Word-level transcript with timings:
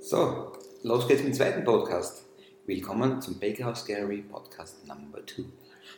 So, 0.00 0.52
los 0.82 1.06
geht's 1.08 1.22
mit 1.22 1.32
dem 1.32 1.34
zweiten 1.34 1.64
Podcast. 1.64 2.24
Willkommen 2.66 3.20
zum 3.20 3.38
Bakerhouse 3.38 3.84
Gallery 3.86 4.22
Podcast 4.22 4.86
Number 4.86 5.18
2. 5.26 5.44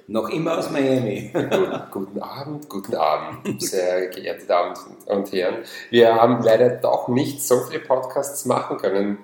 Noch 0.08 0.28
immer 0.30 0.58
aus 0.58 0.70
Miami. 0.70 1.30
Guten, 1.32 1.82
guten 1.90 2.22
Abend, 2.22 2.68
guten 2.68 2.94
Abend, 2.94 3.60
sehr 3.62 4.08
geehrte 4.08 4.46
Damen 4.46 4.74
und 5.06 5.32
Herren. 5.32 5.64
Wir 5.90 6.14
haben 6.14 6.42
leider 6.42 6.70
doch 6.70 7.08
nicht 7.08 7.42
so 7.42 7.60
viele 7.60 7.80
Podcasts 7.80 8.44
machen 8.46 8.78
können, 8.78 9.18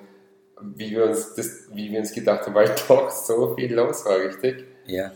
wie 0.60 0.90
wir 0.90 1.06
uns, 1.06 1.34
das, 1.34 1.68
wie 1.72 1.90
wir 1.90 2.00
uns 2.00 2.12
gedacht 2.12 2.46
haben, 2.46 2.54
weil 2.54 2.74
doch 2.88 3.10
so 3.10 3.54
viel 3.54 3.74
los 3.74 4.04
war, 4.04 4.18
richtig? 4.18 4.64
Ja. 4.86 5.12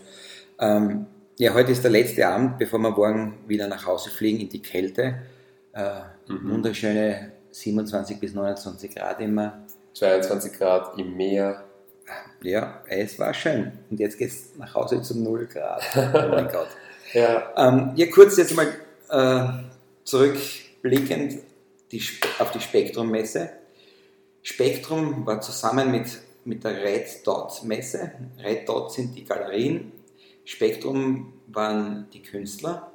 Ähm, 0.59 1.07
ja, 1.39 1.55
heute 1.55 1.73
ist 1.73 1.83
der 1.85 1.91
letzte 1.91 2.27
Abend, 2.27 2.59
bevor 2.59 2.79
wir 2.79 2.91
morgen 2.91 3.39
wieder 3.47 3.67
nach 3.67 3.87
Hause 3.87 4.11
fliegen 4.11 4.41
in 4.41 4.49
die 4.49 4.63
Kälte. 4.63 5.23
Äh, 5.73 6.01
Mhm. 6.31 6.53
Wunderschöne 6.53 7.33
27 7.51 8.19
bis 8.19 8.35
29 8.35 8.95
Grad 8.95 9.21
immer. 9.21 9.65
22 9.95 10.53
Grad 10.53 10.99
im 10.99 11.17
Meer. 11.17 11.65
Ja, 12.43 12.83
es 12.89 13.19
war 13.19 13.35
schön. 13.35 13.73
Und 13.91 14.01
jetzt 14.01 14.19
geht's 14.19 14.51
nach 14.57 14.75
Hause 14.75 15.03
zu 15.03 15.19
0 15.19 15.47
Grad. 15.47 15.83
Oh 15.97 16.29
mein 16.29 16.49
Gott. 16.53 16.69
Ja, 17.13 17.53
Ähm, 17.57 17.93
ja, 17.97 18.07
kurz 18.07 18.37
jetzt 18.37 18.55
mal 18.55 18.69
äh, 19.11 19.65
zurückblickend 20.05 21.39
die, 21.93 22.03
auf 22.39 22.53
die 22.53 22.61
Spektrum-Messe. 22.61 23.51
Spektrum 24.43 25.27
war 25.27 25.41
zusammen 25.41 25.91
mit, 25.91 26.07
mit 26.45 26.65
der 26.65 26.83
Red 26.83 27.27
Dot 27.27 27.63
Messe. 27.65 28.13
Red 28.43 28.69
Dot 28.69 28.93
sind 28.93 29.15
die 29.15 29.25
Galerien, 29.25 29.93
Spektrum 30.45 31.33
waren 31.49 32.09
die 32.13 32.23
Künstler. 32.23 32.93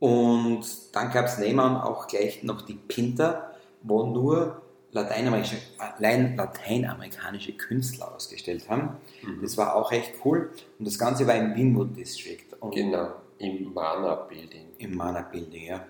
Und 0.00 0.64
dann 0.92 1.10
gab 1.10 1.26
es 1.26 1.38
nebenan 1.38 1.76
auch 1.76 2.06
gleich 2.06 2.42
noch 2.42 2.62
die 2.62 2.74
Pinter, 2.74 3.54
wo 3.82 4.04
nur 4.06 4.62
lateinamerikanische, 4.92 5.58
allein 5.78 6.36
lateinamerikanische 6.36 7.52
Künstler 7.52 8.14
ausgestellt 8.14 8.68
haben. 8.68 8.96
Das 9.42 9.56
war 9.56 9.74
auch 9.74 9.92
echt 9.92 10.14
cool. 10.24 10.50
Und 10.78 10.86
das 10.86 10.98
Ganze 10.98 11.26
war 11.26 11.34
im 11.34 11.54
Winwood 11.54 11.96
District. 11.96 12.44
Und 12.60 12.74
genau, 12.74 13.12
im 13.38 13.72
Mana 13.72 14.14
Building. 14.14 14.68
Im 14.78 14.94
Mana 14.94 15.22
Building, 15.22 15.66
ja. 15.66 15.84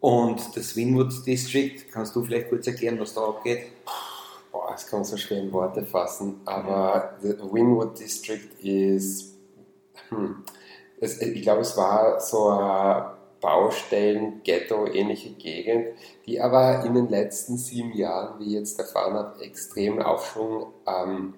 Und 0.00 0.56
das 0.56 0.74
Winwood 0.76 1.26
District, 1.26 1.90
kannst 1.92 2.16
du 2.16 2.24
vielleicht 2.24 2.48
kurz 2.48 2.66
erklären, 2.66 2.98
was 2.98 3.12
da 3.12 3.22
abgeht? 3.22 3.66
Boah, 4.50 4.70
das 4.72 4.86
kann 4.86 5.00
man 5.00 5.04
so 5.04 5.16
schwer 5.16 5.40
in 5.40 5.52
Worte 5.52 5.84
fassen, 5.84 6.40
aber 6.46 7.16
the 7.20 7.36
Winwood 7.38 7.98
District 8.00 8.48
ist, 8.62 9.34
hm, 10.08 10.42
es, 11.00 11.20
ich 11.20 11.42
glaube, 11.42 11.60
es 11.60 11.76
war 11.76 12.18
so 12.20 12.48
eine 12.48 13.19
Baustellen, 13.40 14.42
Ghetto-ähnliche 14.44 15.30
Gegend, 15.30 15.88
die 16.26 16.40
aber 16.40 16.84
in 16.84 16.94
den 16.94 17.08
letzten 17.08 17.56
sieben 17.56 17.92
Jahren, 17.96 18.38
wie 18.38 18.54
jetzt 18.54 18.78
erfahren 18.78 19.14
habe, 19.14 19.42
extremen 19.42 20.02
Aufschwung 20.02 20.72
ähm, 20.86 21.34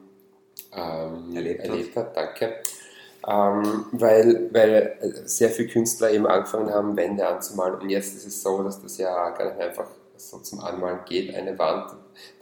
ähm, 0.75 1.36
Erlebt 1.36 1.64
erlebt, 1.64 1.97
hat. 1.97 2.17
Danke. 2.17 2.56
Ähm, 3.27 3.86
weil, 3.92 4.48
weil 4.53 4.98
sehr 5.25 5.50
viele 5.50 5.69
Künstler 5.69 6.11
eben 6.11 6.27
angefangen 6.27 6.70
haben, 6.70 6.97
Wände 6.97 7.27
anzumalen. 7.27 7.81
Und 7.81 7.91
jetzt 7.91 8.16
ist 8.16 8.27
es 8.27 8.42
so, 8.42 8.62
dass 8.62 8.83
das 8.83 8.98
ja 8.98 9.31
gar 9.31 9.53
nicht 9.53 9.61
einfach 9.61 9.87
so 10.16 10.39
zum 10.39 10.61
Anmalen 10.61 11.00
geht, 11.06 11.34
eine 11.34 11.59
Wand. 11.59 11.92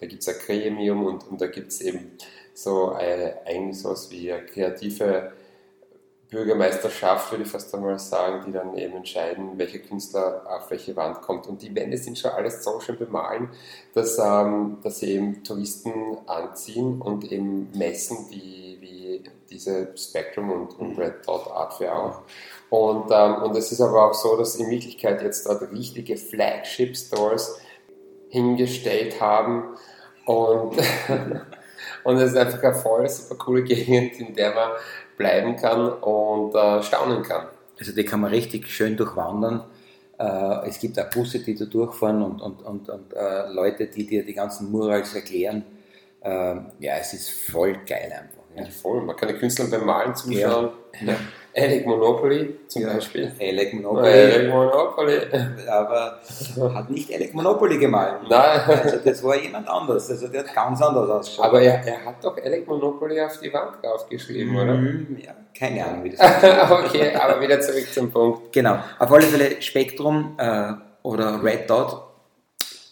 Da 0.01 0.07
gibt 0.07 0.23
es 0.23 0.29
ein 0.29 0.37
Gremium 0.45 1.05
und, 1.05 1.27
und 1.29 1.41
da 1.41 1.47
gibt 1.47 1.69
es 1.69 1.81
eben 1.81 2.13
so 2.55 2.93
eine, 2.93 3.39
eigentlich 3.47 3.81
sowas 3.81 4.11
wie 4.11 4.33
eine 4.33 4.45
kreative 4.47 5.33
Bürgermeisterschaft, 6.31 7.33
würde 7.33 7.43
ich 7.43 7.51
fast 7.51 7.75
einmal 7.75 7.99
sagen, 7.99 8.45
die 8.47 8.53
dann 8.53 8.77
eben 8.77 8.97
entscheiden, 8.97 9.59
welcher 9.59 9.81
Künstler 9.81 10.43
auf 10.49 10.71
welche 10.71 10.95
Wand 10.95 11.21
kommt. 11.23 11.49
Und 11.49 11.61
die 11.61 11.75
Wände 11.75 11.99
sind 11.99 12.19
schon 12.19 12.31
alles 12.31 12.63
so 12.63 12.79
schön 12.79 12.97
bemalen, 12.97 13.51
dass, 13.95 14.19
ähm, 14.19 14.79
dass 14.83 15.01
sie 15.01 15.15
eben 15.15 15.43
Touristen 15.43 16.19
anziehen 16.27 17.01
und 17.03 17.31
eben 17.31 17.69
messen, 17.75 18.27
wie, 18.31 18.79
wie 18.81 19.25
diese 19.51 19.89
Spectrum 19.97 20.53
und, 20.53 20.79
und 20.79 20.99
Red 20.99 21.27
Dot 21.27 21.49
Art 21.49 21.75
Fair 21.75 21.97
auch. 21.97 22.23
Und, 22.71 23.11
ähm, 23.11 23.43
und 23.43 23.57
es 23.57 23.73
ist 23.73 23.81
aber 23.81 24.09
auch 24.11 24.15
so, 24.15 24.37
dass 24.37 24.55
in 24.55 24.71
Wirklichkeit 24.71 25.23
jetzt 25.23 25.47
dort 25.47 25.63
richtige 25.73 26.17
Flagship 26.17 26.97
Stores 26.97 27.59
hingestellt 28.29 29.21
haben 29.21 29.75
und, 30.25 30.77
und 32.05 32.17
es 32.17 32.33
ist 32.33 32.37
einfach 32.37 32.63
eine 32.63 32.75
voll 32.75 33.09
super 33.09 33.37
coole 33.37 33.63
Gegend, 33.63 34.19
in 34.21 34.35
der 34.35 34.55
man 34.55 34.71
bleiben 35.17 35.57
kann 35.57 35.93
und 35.93 36.55
äh, 36.55 36.83
staunen 36.83 37.23
kann. 37.23 37.47
Also 37.79 37.93
die 37.93 38.05
kann 38.05 38.21
man 38.21 38.31
richtig 38.31 38.69
schön 38.69 38.97
durchwandern. 38.97 39.65
Äh, 40.19 40.69
es 40.69 40.79
gibt 40.79 40.99
auch 40.99 41.09
Busse, 41.11 41.41
die 41.41 41.55
da 41.55 41.65
durchfahren 41.65 42.23
und, 42.23 42.41
und, 42.41 42.63
und, 42.63 42.89
und 42.89 43.13
äh, 43.15 43.49
Leute, 43.53 43.87
die 43.87 44.07
dir 44.07 44.25
die 44.25 44.35
ganzen 44.35 44.71
Murals 44.71 45.15
erklären. 45.15 45.65
Ähm, 46.23 46.67
ja, 46.79 46.97
es 46.97 47.15
ist 47.15 47.31
voll 47.31 47.79
geil 47.87 48.13
einfach. 48.13 48.40
Ja. 48.57 48.65
Voll. 48.67 49.03
Man 49.03 49.17
kann 49.17 49.29
den 49.29 49.39
Künstlern 49.39 49.71
beim 49.71 49.85
Malen 49.85 50.15
zuschauen. 50.15 50.71
Ja. 51.05 51.15
Alec 51.57 51.85
Monopoly 51.85 52.61
zum 52.69 52.83
Ja. 52.83 52.95
Beispiel. 52.95 53.33
Alec 53.41 53.75
Monopoly, 53.75 54.09
Alec 54.09 54.49
Monopoly. 54.49 55.19
aber 55.69 56.21
hat 56.75 56.91
nicht 56.91 57.13
Alec 57.13 57.35
Monopoly 57.35 57.79
gemalt. 57.79 58.21
Nein. 58.29 58.61
Also 58.69 58.99
das 59.05 59.23
war 59.25 59.37
jemand 59.37 59.69
anders. 59.69 60.09
Also 60.11 60.29
der 60.29 60.45
hat 60.45 60.55
ganz 60.55 60.81
anders 60.81 61.11
ausgeschaut. 61.11 61.47
Aber 61.47 61.61
er, 61.61 61.85
er 61.85 62.05
hat 62.05 62.23
doch 62.25 62.37
Alec 62.37 62.69
Monopoly 62.69 63.21
auf 63.21 63.39
die 63.41 63.53
Wand 63.53 63.83
draufgeschrieben, 63.83 64.55
oder? 64.55 64.75
Mhm, 64.75 65.19
ja, 65.25 65.33
keine 65.59 65.85
Ahnung, 65.85 66.05
wie 66.05 66.11
das 66.11 66.21
funktioniert. 66.21 66.71
okay, 66.71 67.15
aber 67.17 67.41
wieder 67.41 67.61
zurück 67.61 67.93
zum 67.93 68.11
Punkt. 68.13 68.53
Genau, 68.53 68.79
auf 68.99 69.11
alle 69.11 69.23
Fälle 69.27 69.61
Spektrum 69.61 70.37
äh, 70.39 70.73
oder 71.03 71.43
Red 71.43 71.69
Dot. 71.69 72.01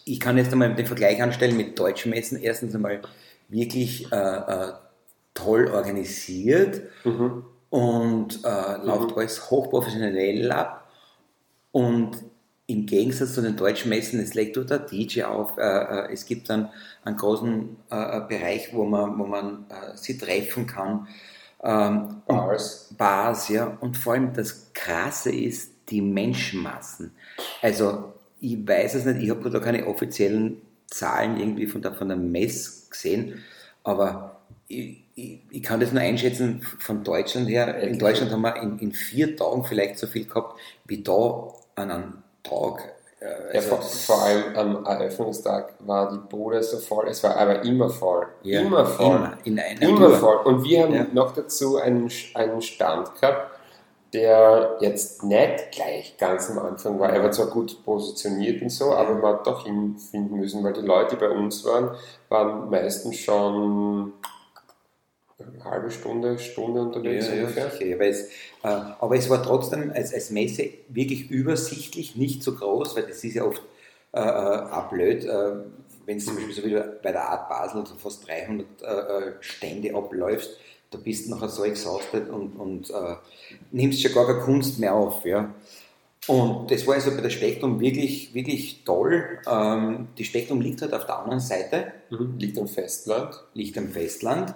Ich 0.03 0.19
kann 0.19 0.37
jetzt 0.37 0.51
einmal 0.51 0.73
den 0.75 0.85
Vergleich 0.85 1.21
anstellen 1.21 1.55
mit 1.55 1.79
deutschen 1.79 2.09
Messen. 2.09 2.41
Erstens 2.41 2.75
einmal 2.75 2.99
wirklich 3.47 4.11
äh, 4.11 4.15
äh, 4.17 4.71
toll 5.33 5.67
organisiert 5.67 6.81
Mhm. 7.03 7.43
und 7.69 8.43
äh, 8.43 8.77
läuft 8.85 9.15
alles 9.15 9.49
hochprofessionell 9.49 10.51
ab. 10.51 10.89
Und 11.71 12.17
im 12.67 12.85
Gegensatz 12.85 13.33
zu 13.33 13.41
den 13.41 13.55
deutschen 13.57 13.89
Messen, 13.89 14.19
es 14.19 14.33
legt 14.35 14.57
dort 14.57 14.69
der 14.69 14.79
DJ 14.79 15.23
auf, 15.23 15.57
äh, 15.57 15.61
äh, 15.61 16.13
es 16.13 16.25
gibt 16.25 16.49
dann 16.49 16.69
einen 17.03 17.17
großen 17.17 17.77
äh, 17.91 18.17
äh, 18.17 18.21
Bereich, 18.27 18.73
wo 18.73 18.85
man, 18.85 19.17
wo 19.17 19.25
man 19.25 19.65
äh, 19.69 19.95
sie 19.97 20.17
treffen 20.17 20.67
kann. 20.67 21.07
Ähm, 21.63 22.21
und- 22.25 22.37
Bars. 22.37 22.93
Bars, 22.97 23.49
ja. 23.49 23.77
Und 23.81 23.97
vor 23.97 24.13
allem 24.13 24.33
das 24.33 24.71
Krasse 24.73 25.31
ist 25.31 25.73
die 25.89 26.01
Menschenmassen. 26.01 27.11
Also, 27.61 28.13
ich 28.39 28.65
weiß 28.67 28.95
es 28.95 29.05
nicht, 29.05 29.21
ich 29.23 29.29
habe 29.31 29.49
da 29.49 29.59
keine 29.59 29.87
offiziellen 29.87 30.61
Zahlen 30.87 31.39
irgendwie 31.39 31.67
von 31.67 31.81
der, 31.81 31.93
von 31.93 32.07
der 32.07 32.17
Mess 32.17 32.87
gesehen, 32.89 33.43
aber 33.83 34.39
ich, 34.67 35.03
ich, 35.19 35.39
ich 35.57 35.63
kann 35.63 35.79
das 35.79 35.91
nur 35.91 36.01
einschätzen 36.01 36.61
von 36.79 37.03
Deutschland 37.03 37.47
her. 37.49 37.75
In? 37.79 37.99
Deutschland 37.99 38.31
haben 38.31 38.41
wir 38.41 38.55
in, 38.61 38.79
in 38.79 38.91
vier 38.91 39.35
Tagen 39.35 39.63
vielleicht 39.65 39.97
so 39.97 40.07
viel 40.07 40.25
gehabt 40.25 40.59
wie 40.85 41.01
da 41.03 41.47
an 41.75 41.91
einem 41.91 42.13
Tag. 42.43 42.93
Äh, 43.19 43.25
Ja, 43.25 43.55
also 43.55 43.69
vor, 43.69 43.77
das- 43.79 44.05
vor 44.05 44.21
allem 44.23 44.55
am 44.55 44.85
Eröffnungstag 44.85 45.73
war 45.79 46.11
die 46.11 46.19
Bude 46.29 46.63
so 46.63 46.77
voll, 46.77 47.07
es 47.09 47.21
war 47.23 47.35
aber 47.35 47.61
immer 47.63 47.89
voll. 47.89 48.27
ja, 48.43 48.61
immer 48.61 48.85
voll. 48.85 49.15
Immer, 49.15 49.37
in 49.43 49.59
einer 49.59 49.81
Immer 49.81 50.09
voll. 50.11 50.37
Und 50.45 50.63
wir 50.63 50.83
haben 50.83 50.93
Ja. 50.95 51.05
noch 51.11 51.33
dazu 51.33 51.77
einen, 51.77 52.09
einen 52.33 52.61
Stand 52.61 53.13
gehabt, 53.19 53.51
der 54.13 54.77
jetzt 54.79 55.21
nicht 55.23 55.71
gleich 55.71 56.15
ganz 56.17 56.49
am 56.49 56.57
Anfang 56.59 56.99
war. 56.99 57.09
Er 57.11 57.21
war 57.21 57.31
zwar 57.31 57.45
gut 57.47 57.83
positioniert 57.85 58.59
und 58.61 58.69
so, 58.71 58.91
aber 58.93 59.13
man 59.15 59.33
hat 59.33 59.45
doch 59.45 59.65
hinfinden 59.65 60.39
müssen, 60.39 60.63
weil 60.63 60.73
die 60.73 60.81
Leute, 60.81 61.15
die 61.15 61.19
bei 61.21 61.29
uns 61.29 61.63
waren, 61.65 61.91
waren 62.29 62.69
meistens 62.71 63.17
schon 63.17 64.13
eine 65.39 65.63
halbe 65.63 65.91
Stunde, 65.91 66.37
Stunde 66.39 66.81
unterwegs 66.81 67.27
Ja, 67.27 67.33
ungefähr. 67.33 67.71
sicher. 67.71 67.85
Ja, 67.85 67.99
weil 67.99 68.09
es, 68.09 68.23
äh, 68.63 68.67
aber 68.67 69.15
es 69.15 69.29
war 69.29 69.41
trotzdem 69.43 69.91
als, 69.93 70.13
als 70.13 70.29
Messe 70.31 70.69
wirklich 70.89 71.29
übersichtlich, 71.31 72.15
nicht 72.15 72.43
so 72.43 72.55
groß, 72.55 72.95
weil 72.95 73.03
das 73.03 73.23
ist 73.23 73.35
ja 73.35 73.43
oft 73.45 73.61
äh, 74.13 74.19
äh, 74.19 74.23
auch 74.23 74.89
blöd, 74.89 75.23
äh, 75.25 75.51
wenn 76.05 76.17
es 76.17 76.25
zum 76.25 76.35
Beispiel 76.35 76.53
so 76.55 76.63
wie 76.65 76.73
bei 77.03 77.11
der 77.11 77.29
Art 77.29 77.47
Basel 77.49 77.85
so 77.85 77.95
fast 77.95 78.27
300 78.27 78.65
äh, 78.81 78.85
äh, 78.85 79.33
Stände 79.41 79.95
abläufst, 79.95 80.57
da 80.91 80.97
bist 80.97 81.27
du 81.27 81.31
nachher 81.31 81.49
so 81.49 81.63
exhausted 81.63 82.29
und, 82.29 82.53
und 82.55 82.89
äh, 82.89 83.15
nimmst 83.71 84.01
schon 84.01 84.13
gar 84.13 84.25
keine 84.25 84.39
Kunst 84.39 84.79
mehr 84.79 84.95
auf. 84.95 85.23
Ja. 85.23 85.53
Und 86.27 86.69
das 86.71 86.85
war 86.85 86.95
also 86.95 87.11
bei 87.11 87.21
der 87.21 87.29
Spektrum 87.29 87.79
wirklich, 87.79 88.33
wirklich 88.33 88.83
toll. 88.85 89.39
Ähm, 89.49 90.07
die 90.17 90.25
Spektrum 90.25 90.61
liegt 90.61 90.81
halt 90.81 90.93
auf 90.93 91.05
der 91.05 91.19
anderen 91.19 91.39
Seite 91.39 91.93
Mhm. 92.09 92.35
Liegt 92.39 92.57
am 92.57 92.67
Festland. 92.67 93.35
liegt 93.53 93.77
am 93.77 93.89
Festland, 93.89 94.55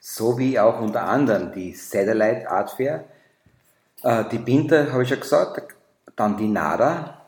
so 0.00 0.38
wie 0.38 0.58
auch 0.58 0.80
unter 0.80 1.04
anderem 1.04 1.52
die 1.52 1.72
Satellite 1.74 2.50
Art 2.50 2.70
Fair, 2.70 3.04
äh, 4.02 4.24
die 4.32 4.38
Pinter, 4.38 4.92
habe 4.92 5.02
ich 5.02 5.10
schon 5.10 5.20
gesagt, 5.20 5.74
dann 6.16 6.36
die 6.36 6.48
NADA, 6.48 7.26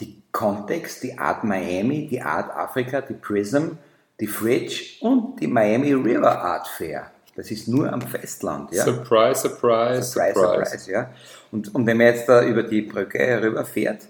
die 0.00 0.22
Context, 0.32 1.02
die 1.02 1.16
Art 1.18 1.44
Miami, 1.44 2.08
die 2.08 2.20
Art 2.20 2.50
Africa, 2.50 3.02
die 3.02 3.14
Prism, 3.14 3.72
die 4.18 4.26
Fridge 4.26 4.96
und 5.00 5.40
die 5.40 5.46
Miami 5.46 5.92
River 5.92 6.42
Art 6.42 6.66
Fair. 6.66 7.10
Das 7.36 7.50
ist 7.50 7.68
nur 7.68 7.92
am 7.92 8.02
Festland. 8.02 8.72
Ja? 8.72 8.84
Surprise, 8.84 9.40
surprise, 9.40 10.02
Surprise, 10.02 10.34
surprise, 10.34 10.90
ja. 10.90 11.10
Und, 11.50 11.74
und 11.74 11.86
wenn 11.86 11.96
man 11.96 12.06
jetzt 12.06 12.28
da 12.28 12.42
über 12.42 12.62
die 12.62 12.82
Brücke 12.82 13.18
herüberfährt, 13.18 14.06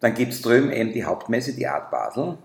dann 0.00 0.14
gibt 0.14 0.32
es 0.32 0.42
drüben 0.42 0.72
eben 0.72 0.92
die 0.92 1.04
Hauptmesse, 1.04 1.52
die 1.52 1.66
Art 1.66 1.90
Basel. 1.90 2.38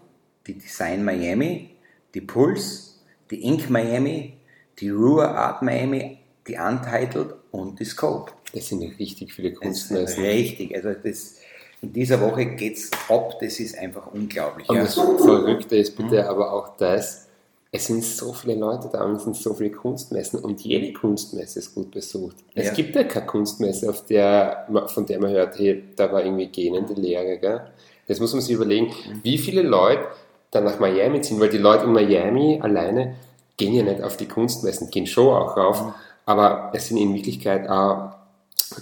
die 0.47 0.57
Design 0.57 1.03
Miami, 1.03 1.75
die 2.13 2.21
Pulse, 2.21 2.95
die 3.29 3.43
Ink 3.43 3.69
Miami, 3.69 4.37
die 4.81 4.89
Rua 4.89 5.25
Art 5.27 5.61
Miami, 5.61 6.17
die 6.47 6.55
Untitled 6.57 7.35
und 7.51 7.79
die 7.79 7.85
Scope. 7.85 8.31
Das 8.53 8.67
sind 8.67 8.81
richtig 8.99 9.33
viele 9.33 9.49
Das 9.51 9.59
ist 9.59 9.63
Kunstmessen. 9.63 10.23
richtig. 10.23 10.75
Also 10.75 10.89
das, 11.01 11.35
in 11.81 11.93
dieser 11.93 12.19
Woche 12.19 12.45
geht 12.47 12.77
es 12.77 12.91
ab, 13.07 13.37
das 13.39 13.59
ist 13.59 13.77
einfach 13.77 14.07
unglaublich. 14.13 14.67
Und 14.69 14.75
Ja. 14.75 14.83
das 14.83 14.95
Verrückte 14.95 15.77
ist 15.77 15.95
bitte 15.95 16.27
aber 16.29 16.51
auch 16.51 16.75
das, 16.77 17.27
es 17.73 17.87
sind 17.87 18.03
so 18.03 18.33
viele 18.33 18.55
Leute 18.55 18.89
da 18.91 19.03
und 19.05 19.15
es 19.15 19.23
sind 19.23 19.35
so 19.37 19.53
viele 19.53 19.71
Kunstmessen 19.71 20.39
und 20.41 20.59
jede 20.61 20.91
Kunstmesse 20.91 21.59
ist 21.59 21.73
gut 21.73 21.91
besucht. 21.91 22.35
Es 22.53 22.67
Ja. 22.67 22.73
gibt 22.73 22.95
ja 22.95 23.03
keine 23.05 23.25
Kunstmesse, 23.27 23.89
auf 23.89 24.05
der, 24.07 24.67
von 24.87 25.05
der 25.05 25.21
man 25.21 25.31
hört, 25.31 25.57
hey, 25.57 25.81
da 25.95 26.11
war 26.11 26.23
irgendwie 26.25 26.47
gähnende 26.47 26.93
Leere. 26.93 27.37
Gell? 27.37 27.61
Das 28.07 28.19
muss 28.19 28.33
man 28.33 28.41
sich 28.41 28.53
überlegen, 28.53 28.91
wie 29.23 29.37
viele 29.37 29.61
Leute 29.61 30.03
dann 30.51 30.65
nach 30.65 30.79
Miami 30.79 31.21
ziehen, 31.21 31.39
weil 31.39 31.47
die 31.47 31.59
Leute 31.59 31.85
in 31.85 31.93
Miami 31.93 32.59
alleine 32.61 33.15
gehen 33.61 33.75
ja 33.75 33.83
nicht 33.83 34.01
auf 34.01 34.17
die 34.17 34.27
Kunstmessen, 34.27 34.89
gehen 34.89 35.05
schon 35.05 35.27
auch 35.27 35.55
rauf, 35.55 35.93
aber 36.25 36.71
es 36.73 36.87
sind 36.87 36.97
in 36.97 37.13
Wirklichkeit 37.13 37.69
auch 37.69 38.15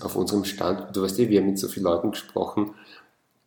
auf 0.01 0.15
unserem 0.15 0.45
Stand, 0.45 0.95
du 0.95 1.03
weißt 1.03 1.19
ja, 1.19 1.27
wir 1.27 1.41
haben 1.41 1.47
mit 1.47 1.59
so 1.59 1.67
vielen 1.67 1.83
Leuten 1.83 2.11
gesprochen, 2.11 2.75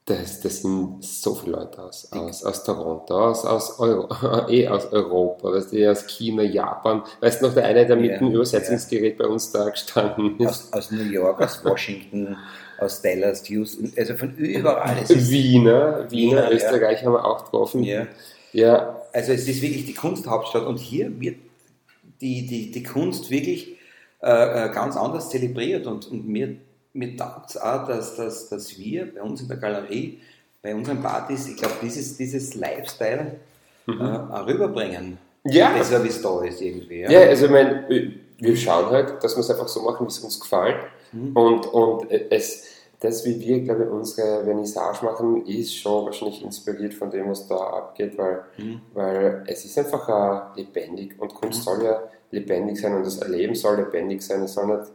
das, 0.05 0.40
das 0.40 0.61
sind 0.61 1.02
so 1.02 1.34
viele 1.34 1.52
Leute 1.52 1.81
aus, 1.81 2.12
aus, 2.12 2.44
aus 2.44 2.64
Toronto, 2.64 3.31
aus, 3.31 3.46
aus, 3.46 3.79
Euro, 3.79 4.08
eh 4.50 4.69
aus 4.69 4.93
Europa, 4.93 5.52
weißt 5.52 5.73
du, 5.73 5.90
aus 5.90 6.06
China, 6.08 6.43
Japan. 6.43 7.02
Weißt 7.20 7.40
du 7.40 7.46
noch, 7.46 7.55
der 7.55 7.67
eine, 7.67 7.87
der 7.87 7.96
mit 7.96 8.11
Ja, 8.11 8.19
dem 8.19 8.32
Übersetzungsgerät 8.32 9.17
bei 9.17 9.26
uns 9.26 9.52
da 9.52 9.70
gestanden 9.70 10.38
ist? 10.40 10.49
Aus, 10.49 10.73
aus 10.73 10.90
New 10.90 11.05
York, 11.05 11.40
aus 11.40 11.64
Washington, 11.64 12.37
aus 12.78 13.00
Dallas, 13.00 13.49
Houston, 13.49 13.93
also 13.96 14.17
von 14.17 14.35
überall. 14.35 15.08
Wiener, 15.08 16.11
Wiener, 16.11 16.11
Wiener, 16.11 16.43
ja. 16.43 16.50
Österreich 16.50 17.05
haben 17.05 17.12
wir 17.12 17.25
auch 17.25 17.44
getroffen. 17.44 17.85
Ja. 17.85 18.08
ja, 18.52 19.01
also 19.12 19.32
es 19.32 19.49
ist 19.49 19.62
wirklich 19.62 19.87
die 19.87 19.94
Kunsthauptstadt 19.94 20.67
und 20.67 20.79
hier 20.79 21.20
wird 21.20 21.37
die, 22.20 22.47
die, 22.47 22.70
die 22.70 22.82
Kunst 22.82 23.31
wirklich 23.31 23.76
äh, 24.23 24.67
äh, 24.67 24.73
ganz 24.73 24.97
anders 24.97 25.31
zelebriert 25.31 25.87
und, 25.87 26.11
und 26.11 26.29
mir, 26.29 26.56
mir 26.93 27.17
taugt 27.17 27.50
es 27.50 27.56
auch, 27.56 27.87
dass, 27.87 28.17
dass, 28.17 28.49
dass 28.49 28.79
wir 28.79 29.14
bei 29.14 29.23
uns 29.23 29.41
in 29.41 29.49
der 29.49 29.56
Galerie, 29.56 30.20
bei 30.62 30.75
unseren 30.75 31.03
Partys, 31.03 31.49
ich 31.49 31.56
glaube, 31.56 31.75
dieses, 31.82 32.17
dieses 32.17 32.55
Lifestyle 32.55 33.41
äh, 33.88 33.93
auch 33.93 34.47
rüberbringen. 34.47 35.19
Ja. 35.44 35.70
Besser 35.70 36.05
wie 36.05 36.09
es 36.09 36.23
da 36.23 36.43
ist 36.44 36.61
irgendwie. 36.61 37.00
Ja. 37.00 37.11
Ja, 37.11 37.20
also 37.23 37.47
ich 37.47 37.50
meine, 37.50 38.12
wir 38.38 38.56
schauen 38.56 38.87
halt, 38.87 39.23
dass 39.25 39.35
wir 39.35 39.41
es 39.41 39.50
einfach 39.50 39.67
so 39.67 39.82
machen, 39.82 40.06
wie 40.06 40.11
es 40.11 40.20
uns 40.20 40.38
gefällt. 40.38 40.76
Und, 41.12 41.67
und 41.67 42.11
es, 42.11 42.67
das, 43.02 43.25
wie 43.26 43.38
wir, 43.40 43.60
glaube 43.62 43.84
ich, 43.84 43.90
unsere 43.90 44.44
Vernissage 44.44 45.04
machen, 45.04 45.44
ist 45.46 45.75
schon 45.76 46.06
wahrscheinlich 46.06 46.43
inspiriert 46.44 46.94
von 46.94 47.10
dem, 47.10 47.28
was 47.28 47.46
da 47.49 47.56
abgeht, 47.56 48.16
weil, 48.16 48.44
weil 48.94 49.44
es 49.46 49.64
ist 49.64 49.76
einfach 49.78 50.54
äh, 50.56 50.60
lebendig 50.60 51.16
und 51.20 51.34
Kunst 51.34 51.64
soll 51.64 51.82
ja 51.84 52.02
lebendig 52.31 52.81
sein 52.81 52.94
und 52.94 53.04
das 53.04 53.19
Erleben 53.19 53.54
soll 53.54 53.76
lebendig 53.76 54.22
sein. 54.22 54.43
Es 54.43 54.54
soll 54.54 54.66
nicht 54.66 54.93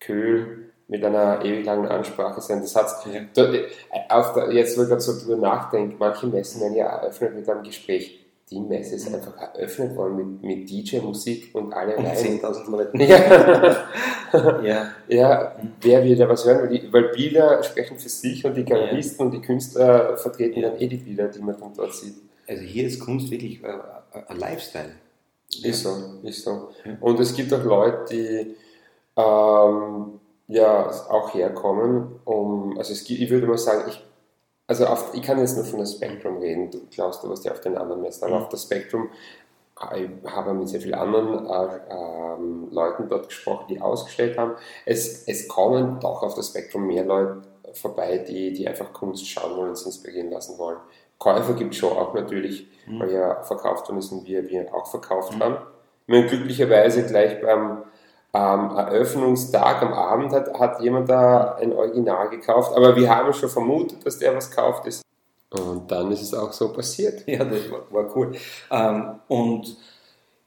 kühl 0.00 0.70
mit 0.88 1.02
einer 1.04 1.44
ewig 1.44 1.64
langen 1.64 1.88
Ansprache 1.88 2.40
sein. 2.40 2.60
Das 2.60 2.76
hat's, 2.76 3.04
Ja. 3.06 3.22
äh, 3.42 3.64
auf 4.08 4.34
der, 4.34 4.52
jetzt, 4.52 4.76
wo 4.78 4.82
ich 4.82 4.88
gerade 4.88 5.00
so 5.00 5.18
drüber 5.18 5.36
nachdenke, 5.40 5.96
manche 5.98 6.26
Messen 6.26 6.60
werden 6.60 6.74
ja 6.76 6.86
eröffnet 6.86 7.34
mit 7.34 7.48
einem 7.48 7.62
Gespräch. 7.64 8.25
Die 8.50 8.60
Messe 8.60 8.94
ist 8.94 9.12
einfach 9.12 9.36
eröffnet 9.36 9.96
worden 9.96 10.38
mit, 10.40 10.42
mit 10.42 10.70
DJ-Musik 10.70 11.50
und 11.52 11.72
alle 11.72 11.96
Und 11.96 12.06
rein. 12.06 12.16
10.000 12.16 12.70
Leuten. 12.70 13.00
Ja. 13.00 13.88
Ja. 14.62 14.92
ja, 15.08 15.56
wer 15.80 16.04
will 16.04 16.16
da 16.16 16.28
was 16.28 16.44
hören? 16.44 16.62
Weil, 16.62 16.68
die, 16.68 16.92
weil 16.92 17.04
Bilder 17.04 17.62
sprechen 17.62 17.98
für 17.98 18.08
sich 18.08 18.44
und 18.44 18.54
die 18.54 18.64
Galeristen 18.64 19.26
und 19.26 19.32
die 19.32 19.40
Künstler 19.40 20.16
vertreten 20.16 20.62
dann 20.62 20.78
eh 20.78 20.88
die 20.88 20.96
Bilder, 20.96 21.28
die 21.28 21.38
man 21.38 21.56
dort 21.76 21.94
sieht. 21.94 22.14
Also 22.46 22.62
hier 22.62 22.86
ist 22.86 23.00
Kunst 23.00 23.30
wirklich 23.30 23.62
äh, 23.62 23.78
ein 24.28 24.38
Lifestyle. 24.38 24.90
Ist 25.62 25.82
so, 25.84 25.90
ist 26.22 26.44
so. 26.44 26.70
Und 27.00 27.20
es 27.20 27.34
gibt 27.34 27.52
auch 27.54 27.64
Leute, 27.64 28.04
die 28.10 28.56
ähm, 29.16 30.20
ja 30.48 30.90
auch 31.08 31.32
herkommen, 31.34 32.20
um, 32.24 32.76
also 32.78 32.92
es 32.92 33.04
gibt, 33.04 33.20
ich 33.20 33.30
würde 33.30 33.46
mal 33.46 33.58
sagen, 33.58 33.88
ich, 33.88 34.02
also 34.66 34.86
auf, 34.86 35.14
ich 35.14 35.22
kann 35.22 35.38
jetzt 35.38 35.56
nur 35.56 35.64
von 35.64 35.78
der 35.78 35.86
Spektrum 35.86 36.38
reden, 36.38 36.70
du 36.70 36.80
glaubst, 36.90 37.22
du 37.22 37.28
warst 37.28 37.44
ja 37.44 37.52
auf 37.52 37.60
den 37.60 37.76
anderen 37.76 38.02
Messen, 38.02 38.24
aber 38.24 38.36
Mhm. 38.36 38.42
auf 38.42 38.48
der 38.48 38.58
Spektrum 38.58 39.10
ich 39.94 40.32
habe 40.32 40.54
mit 40.54 40.68
sehr 40.70 40.80
vielen 40.80 40.94
anderen 40.94 41.46
äh, 41.46 41.80
ähm, 41.90 42.68
Leuten 42.70 43.08
dort 43.08 43.28
gesprochen, 43.28 43.66
die 43.68 43.78
ausgestellt 43.78 44.38
haben. 44.38 44.52
Es, 44.86 45.24
es 45.28 45.46
kommen 45.48 46.00
doch 46.00 46.22
auf 46.22 46.34
das 46.34 46.48
Spektrum 46.48 46.86
mehr 46.86 47.04
Leute 47.04 47.42
vorbei, 47.74 48.16
die, 48.26 48.54
die 48.54 48.66
einfach 48.66 48.94
Kunst 48.94 49.28
schauen 49.28 49.54
wollen 49.54 49.68
und 49.68 49.76
sich 49.76 49.88
inspirieren 49.88 50.30
lassen 50.30 50.56
wollen. 50.58 50.78
Käufer 51.18 51.52
gibt 51.52 51.74
es 51.74 51.80
schon 51.80 51.92
auch 51.92 52.14
natürlich, 52.14 52.66
weil 52.98 53.12
ja 53.12 53.42
verkauft 53.42 53.88
worden 53.88 53.98
ist 53.98 54.12
und 54.12 54.26
wir, 54.26 54.48
wir 54.48 54.74
auch 54.74 54.86
verkauft 54.86 55.38
haben. 55.38 55.56
Ich 56.06 56.12
meine, 56.12 56.26
glücklicherweise 56.26 57.04
gleich 57.04 57.40
beim 57.42 57.82
ähm, 58.34 58.70
Eröffnungstag 58.76 59.82
am 59.82 59.92
Abend 59.92 60.32
hat, 60.32 60.58
hat 60.58 60.80
jemand 60.80 61.08
da 61.08 61.54
ein 61.54 61.72
Original 61.72 62.28
gekauft, 62.28 62.76
aber 62.76 62.94
wir 62.96 63.08
haben 63.08 63.32
schon 63.32 63.48
vermutet, 63.48 64.04
dass 64.04 64.18
der 64.18 64.34
was 64.36 64.50
kauft 64.50 64.86
ist. 64.86 65.02
Und 65.50 65.90
dann 65.90 66.10
ist 66.10 66.22
es 66.22 66.34
auch 66.34 66.52
so 66.52 66.72
passiert. 66.72 67.26
Ja, 67.26 67.44
das 67.44 67.70
war, 67.70 67.80
war 67.90 68.16
cool. 68.16 68.32
Ähm, 68.70 69.20
und 69.28 69.76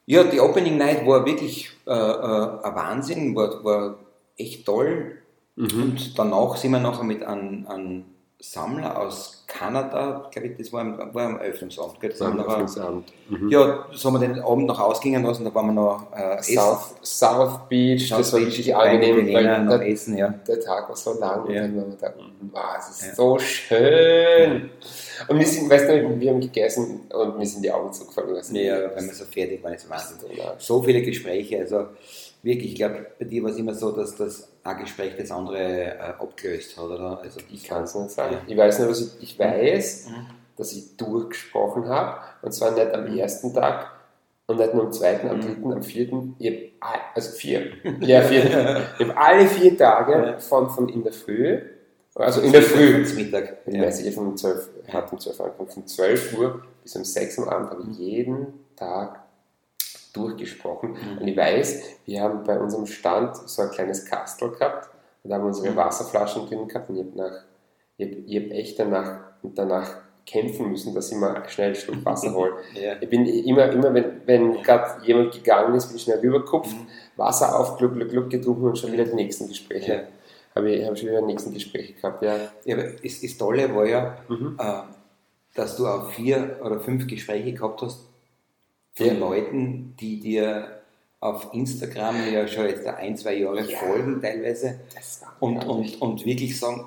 ja, 0.05 0.23
die 0.23 0.39
Opening 0.39 0.77
Night 0.77 1.05
war 1.05 1.25
wirklich 1.25 1.71
äh, 1.87 1.91
äh, 1.91 2.63
ein 2.63 2.75
Wahnsinn, 2.75 3.35
war, 3.35 3.63
war 3.63 3.95
echt 4.37 4.65
toll. 4.65 5.17
Und 5.55 6.17
danach 6.17 6.55
sind 6.55 6.71
wir 6.71 6.79
nachher 6.79 7.03
mit 7.03 7.21
einem, 7.23 7.67
einem 7.67 8.05
Sammler 8.41 8.97
aus 8.97 9.43
Kanada, 9.47 10.29
glaube 10.31 10.47
ich, 10.47 10.57
das 10.57 10.71
war 10.71 10.79
am, 10.81 11.13
war 11.13 11.25
am 11.25 11.39
Eröffnungsabend. 11.39 11.99
Gell? 11.99 12.09
Das 12.11 12.19
nachher- 12.21 12.37
Eröffnungsabend. 12.39 13.11
Mhm. 13.29 13.49
ja, 13.49 13.85
so 13.91 14.09
haben 14.13 14.21
wir 14.21 14.27
den 14.29 14.39
Abend 14.39 14.65
noch 14.67 14.79
ausgingen 14.79 15.23
lassen, 15.23 15.43
da 15.43 15.53
waren 15.53 15.67
wir 15.67 15.73
noch 15.73 16.07
äh, 16.15 16.37
essen. 16.37 16.53
South, 16.55 16.95
South 17.01 17.59
Beach, 17.67 18.07
das 18.09 18.31
war 18.31 18.39
richtig 18.39 18.73
angenehm, 18.73 19.27
weil 19.27 19.45
weil 19.45 19.63
noch 19.65 19.77
der, 19.79 19.89
essen, 19.89 20.17
ja. 20.17 20.29
der 20.47 20.59
Tag 20.61 20.87
war 20.87 20.95
so 20.95 21.19
lang 21.19 21.49
Ja. 21.49 21.63
und 21.65 21.75
dann 21.75 21.81
haben 21.81 21.89
wir 21.89 21.95
gedacht, 21.97 22.13
wow, 22.53 22.63
es 22.79 22.89
ist 22.91 23.07
Ja. 23.07 23.15
so 23.15 23.39
schön. 23.39 24.69
Und 25.27 25.37
wir 25.39 25.45
sind, 25.45 25.69
weißt 25.69 25.89
du, 25.89 26.19
wir 26.21 26.29
haben 26.31 26.39
gegessen 26.39 27.01
und 27.13 27.37
mir 27.37 27.45
sind 27.45 27.63
die 27.65 27.71
Augen 27.71 27.91
zugefallen. 27.91 28.29
Ja, 28.53 28.95
wenn 28.95 29.05
wir 29.05 29.13
so 29.13 29.25
fertig 29.25 29.61
waren, 29.61 29.73
ist 29.73 29.89
Wahnsinn. 29.89 30.17
So, 30.21 30.27
ja. 30.33 30.53
So 30.57 30.81
viele 30.81 31.01
Gespräche, 31.01 31.59
also 31.59 31.87
wirklich, 32.41 32.71
ich 32.71 32.75
glaube, 32.75 33.07
bei 33.17 33.25
dir 33.25 33.43
war 33.43 33.51
es 33.51 33.57
immer 33.57 33.73
so, 33.73 33.91
dass 33.91 34.15
das 34.15 34.51
ein 34.63 34.77
Gespräch 34.79 35.15
das 35.17 35.31
andere 35.31 35.59
äh, 35.59 35.97
abgelöst 35.99 36.77
hat, 36.77 36.85
oder? 36.85 37.19
Also, 37.21 37.39
Ich 37.51 37.63
kann 37.63 37.83
es 37.83 37.95
nicht 37.95 38.11
sagen. 38.11 38.37
Ich 38.47 38.57
weiß 38.57 38.79
nur, 38.79 38.89
dass 38.89 39.01
ich, 39.01 39.11
ich 39.21 39.39
weiß, 39.39 40.07
dass 40.57 40.73
ich 40.73 40.97
durchgesprochen 40.97 41.87
habe. 41.87 42.19
Und 42.41 42.51
zwar 42.53 42.71
nicht 42.71 42.93
am 42.93 43.07
ersten 43.07 43.53
Tag 43.53 43.91
und 44.47 44.57
nicht 44.57 44.73
nur 44.73 44.85
am 44.85 44.91
zweiten, 44.91 45.29
am 45.29 45.41
dritten, 45.41 45.71
am 45.71 45.83
vierten. 45.83 46.35
Ich 46.39 46.73
hab, 46.81 47.15
also 47.15 47.31
vier. 47.31 47.71
Ja, 48.01 48.21
vier. 48.21 48.43
Ich 48.99 49.07
habe 49.07 49.17
alle 49.17 49.47
vier 49.47 49.77
Tage 49.77 50.39
von, 50.39 50.69
von 50.69 50.89
in 50.89 51.03
der 51.03 51.13
Früh, 51.13 51.59
also 52.15 52.41
in 52.41 52.51
der 52.51 52.63
Früh, 52.63 53.05
Mittag. 53.15 53.63
Die 53.65 53.77
Messe 53.77 54.03
geht 54.03 54.15
von 54.15 54.35
12, 54.35 54.69
hat 54.91 55.11
um 55.13 55.19
12 55.19 55.39
Uhr 55.39 55.45
angefangen. 55.45 55.69
Von 55.69 55.87
12 55.87 56.37
Uhr 56.37 56.61
bis 56.83 56.95
um 56.95 57.05
6 57.05 57.37
Uhr 57.37 57.47
am 57.47 57.53
Abend 57.53 57.69
habe 57.69 57.83
ich 57.91 57.97
jeden 57.97 58.47
Tag 58.75 59.21
durchgesprochen. 60.13 60.95
Und 61.19 61.27
ich 61.27 61.37
weiß, 61.37 61.83
wir 62.05 62.21
haben 62.21 62.43
bei 62.43 62.59
unserem 62.59 62.85
Stand 62.85 63.35
so 63.35 63.61
ein 63.61 63.71
kleines 63.71 64.05
Kastel 64.05 64.51
gehabt 64.51 64.89
und 65.23 65.29
da 65.29 65.35
haben 65.35 65.43
wir 65.43 65.47
unsere 65.47 65.75
Wasserflaschen 65.75 66.47
drin 66.47 66.67
gehabt 66.67 66.89
und 66.89 66.97
ich 66.97 67.05
habe 67.05 67.17
nach, 67.17 67.43
ich 67.97 68.07
hab, 68.07 68.17
ich 68.25 68.35
hab 68.37 68.51
echt 68.51 68.79
danach, 68.79 69.19
danach 69.43 69.97
kämpfen 70.25 70.69
müssen, 70.69 70.93
dass 70.93 71.11
ich 71.11 71.17
mal 71.17 71.43
schnell 71.49 71.67
einen 71.67 71.75
Schluck 71.75 72.05
Wasser 72.05 72.33
hole. 72.33 72.53
Ja. 72.79 72.93
Ich 72.99 73.09
bin 73.09 73.25
immer, 73.25 73.71
immer 73.71 73.93
wenn, 73.93 74.21
wenn 74.25 74.61
gerade 74.61 75.03
jemand 75.05 75.33
gegangen 75.33 75.73
ist, 75.75 75.87
bin 75.87 75.95
ich 75.97 76.03
schnell 76.03 76.19
rübergekupft, 76.19 76.75
Wasser 77.17 77.59
auf, 77.59 77.77
gluck, 77.77 77.93
gluck, 77.93 78.09
gluck 78.09 78.29
getrunken 78.29 78.65
und 78.65 78.77
schon 78.77 78.91
wieder 78.91 79.05
die 79.05 79.15
nächsten 79.15 79.47
Gespräche. 79.47 79.93
Ja. 79.93 80.01
Habe 80.55 80.71
ich, 80.71 80.85
habe 80.85 80.95
schon 80.95 81.09
wieder 81.09 81.21
die 81.21 81.27
nächsten 81.27 81.53
Gespräche 81.53 81.93
gehabt, 81.93 82.21
ja. 82.23 82.35
Ja, 82.65 82.75
aber 82.75 82.85
das, 83.03 83.21
das 83.21 83.37
Tolle 83.37 83.73
war 83.75 83.85
ja, 83.85 84.17
Mhm. 84.27 84.57
äh, 84.59 84.81
dass 85.55 85.75
du 85.77 85.87
auch 85.87 86.09
vier 86.11 86.59
oder 86.63 86.79
fünf 86.79 87.07
Gespräche 87.07 87.53
gehabt 87.53 87.81
hast 87.81 88.08
von 88.99 89.07
Ja. 89.07 89.13
Leuten, 89.13 89.95
die 89.99 90.19
dir 90.19 90.79
auf 91.19 91.49
Instagram 91.53 92.15
ja 92.31 92.47
schon 92.47 92.65
jetzt 92.67 92.85
ein, 92.87 93.17
zwei 93.17 93.33
Jahre 93.35 93.61
Ja. 93.61 93.77
folgen 93.77 94.21
teilweise 94.21 94.79
und, 95.39 95.57
und, 95.65 96.01
und 96.01 96.25
wirklich 96.25 96.57
sagen, 96.59 96.85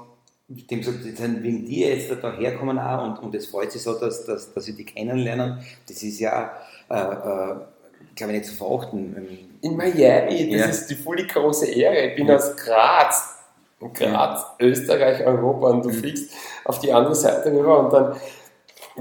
dem 0.49 0.79
gesagt, 0.81 1.05
die 1.05 1.11
sind 1.11 1.43
wegen 1.43 1.65
dir 1.65 1.95
jetzt 1.97 2.11
da 2.23 2.33
herkommen 2.37 2.79
auch 2.79 3.05
und, 3.05 3.19
und 3.23 3.35
es 3.35 3.47
freut 3.47 3.73
sich 3.73 3.83
so, 3.83 3.95
dass, 3.99 4.25
dass, 4.25 4.53
dass 4.53 4.65
sie 4.65 4.75
die 4.75 4.85
kennenlernen. 4.85 5.59
Das 5.89 6.03
ist 6.03 6.19
ja, 6.21 6.53
äh, 6.91 6.95
äh, 6.95 7.55
glaube 8.15 8.33
ich, 8.33 8.39
nicht 8.41 8.45
zu 8.47 8.55
verachten. 8.55 9.49
In 9.63 9.77
Miami, 9.77 10.51
das 10.51 10.61
Ja. 10.61 10.67
ist 10.67 10.87
die 10.89 10.95
voll 10.95 11.27
große 11.27 11.67
Ehre. 11.71 12.09
Ich 12.09 12.17
bin 12.17 12.31
aus 12.31 12.55
Graz. 12.57 13.37
Graz, 13.95 14.47
Österreich, 14.61 15.27
Europa 15.27 15.71
und 15.71 15.85
du 15.85 15.91
fliegst 15.91 16.31
auf 16.65 16.79
die 16.79 16.93
andere 16.93 17.17
Seite 17.17 17.51
rüber 17.51 17.81
und 17.81 17.93
dann 17.93 18.17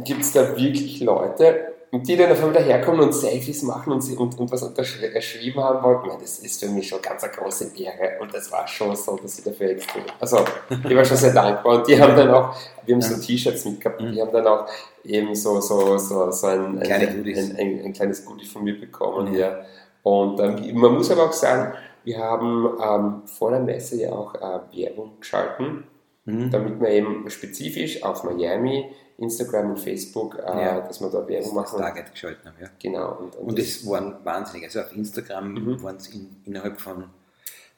gibt 0.03 0.21
es 0.21 0.31
da 0.33 0.55
wirklich 0.57 0.99
Leute, 1.01 1.70
die 1.93 2.15
dann 2.15 2.31
auf 2.31 2.37
einmal 2.39 2.53
daherkommen 2.53 3.01
und 3.01 3.13
Selfies 3.13 3.63
machen 3.63 3.91
und, 3.91 4.01
sie, 4.01 4.15
und, 4.15 4.39
und 4.39 4.49
was 4.49 4.63
unterschrieben 4.63 5.61
haben 5.61 5.83
wollten, 5.83 6.09
das 6.21 6.39
ist 6.39 6.63
für 6.63 6.69
mich 6.69 6.87
schon 6.87 7.01
ganz 7.01 7.21
eine 7.23 7.33
große 7.33 7.71
Ehre. 7.75 8.21
Und 8.21 8.33
das 8.33 8.49
war 8.49 8.65
schon 8.65 8.95
so, 8.95 9.17
dass 9.17 9.35
sie 9.35 9.43
dafür 9.43 9.71
extrem. 9.71 10.03
Also, 10.19 10.37
ich 10.69 10.95
war 10.95 11.03
schon 11.03 11.17
sehr 11.17 11.33
dankbar. 11.33 11.79
Und 11.79 11.87
die 11.87 12.01
haben 12.01 12.15
dann 12.15 12.29
auch, 12.31 12.55
wir 12.85 12.95
haben 12.95 13.01
so 13.01 13.21
T-Shirts 13.21 13.65
mitgehabt, 13.65 13.99
und 13.99 14.13
die 14.13 14.21
haben 14.21 14.31
dann 14.31 14.47
auch 14.47 14.67
eben 15.03 15.35
so, 15.35 15.59
so, 15.59 15.97
so, 15.97 16.31
so 16.31 16.47
ein, 16.47 16.79
ein, 16.79 16.91
ein, 16.91 17.55
ein, 17.57 17.81
ein 17.85 17.93
kleines 17.93 18.23
Goodie 18.23 18.45
von 18.45 18.63
mir 18.63 18.79
bekommen. 18.79 19.33
Ja. 19.33 19.59
Und 20.03 20.39
ähm, 20.39 20.79
man 20.79 20.93
muss 20.93 21.11
aber 21.11 21.25
auch 21.25 21.33
sagen, 21.33 21.73
wir 22.05 22.19
haben 22.19 22.69
ähm, 22.81 23.21
vor 23.25 23.51
der 23.51 23.59
Messe 23.59 23.97
ja 23.97 24.11
auch 24.11 24.33
äh, 24.35 24.59
Werbung 24.77 25.19
geschalten, 25.19 25.83
mhm. 26.31 26.51
damit 26.51 26.79
wir 26.79 26.89
eben 26.89 27.29
spezifisch 27.29 28.03
auf 28.03 28.23
Miami 28.23 28.85
Instagram 29.17 29.71
und 29.71 29.79
Facebook, 29.79 30.39
äh, 30.39 30.41
ja, 30.41 30.81
dass 30.81 30.99
wir 30.99 31.09
da 31.09 31.27
Werbung 31.27 31.55
machen. 31.55 31.77
Das 31.77 31.87
Target 31.87 32.11
geschalten 32.11 32.49
haben, 32.49 32.57
ja. 32.59 32.67
Genau. 32.81 33.17
Und, 33.19 33.35
und, 33.35 33.49
und 33.49 33.59
das 33.59 33.85
waren 33.85 34.15
wahnsinnig. 34.23 34.65
Also 34.65 34.81
auf 34.81 34.95
Instagram 34.95 35.53
mhm. 35.53 35.83
waren 35.83 35.97
es 35.97 36.07
in, 36.07 36.35
innerhalb 36.45 36.81
von 36.81 37.05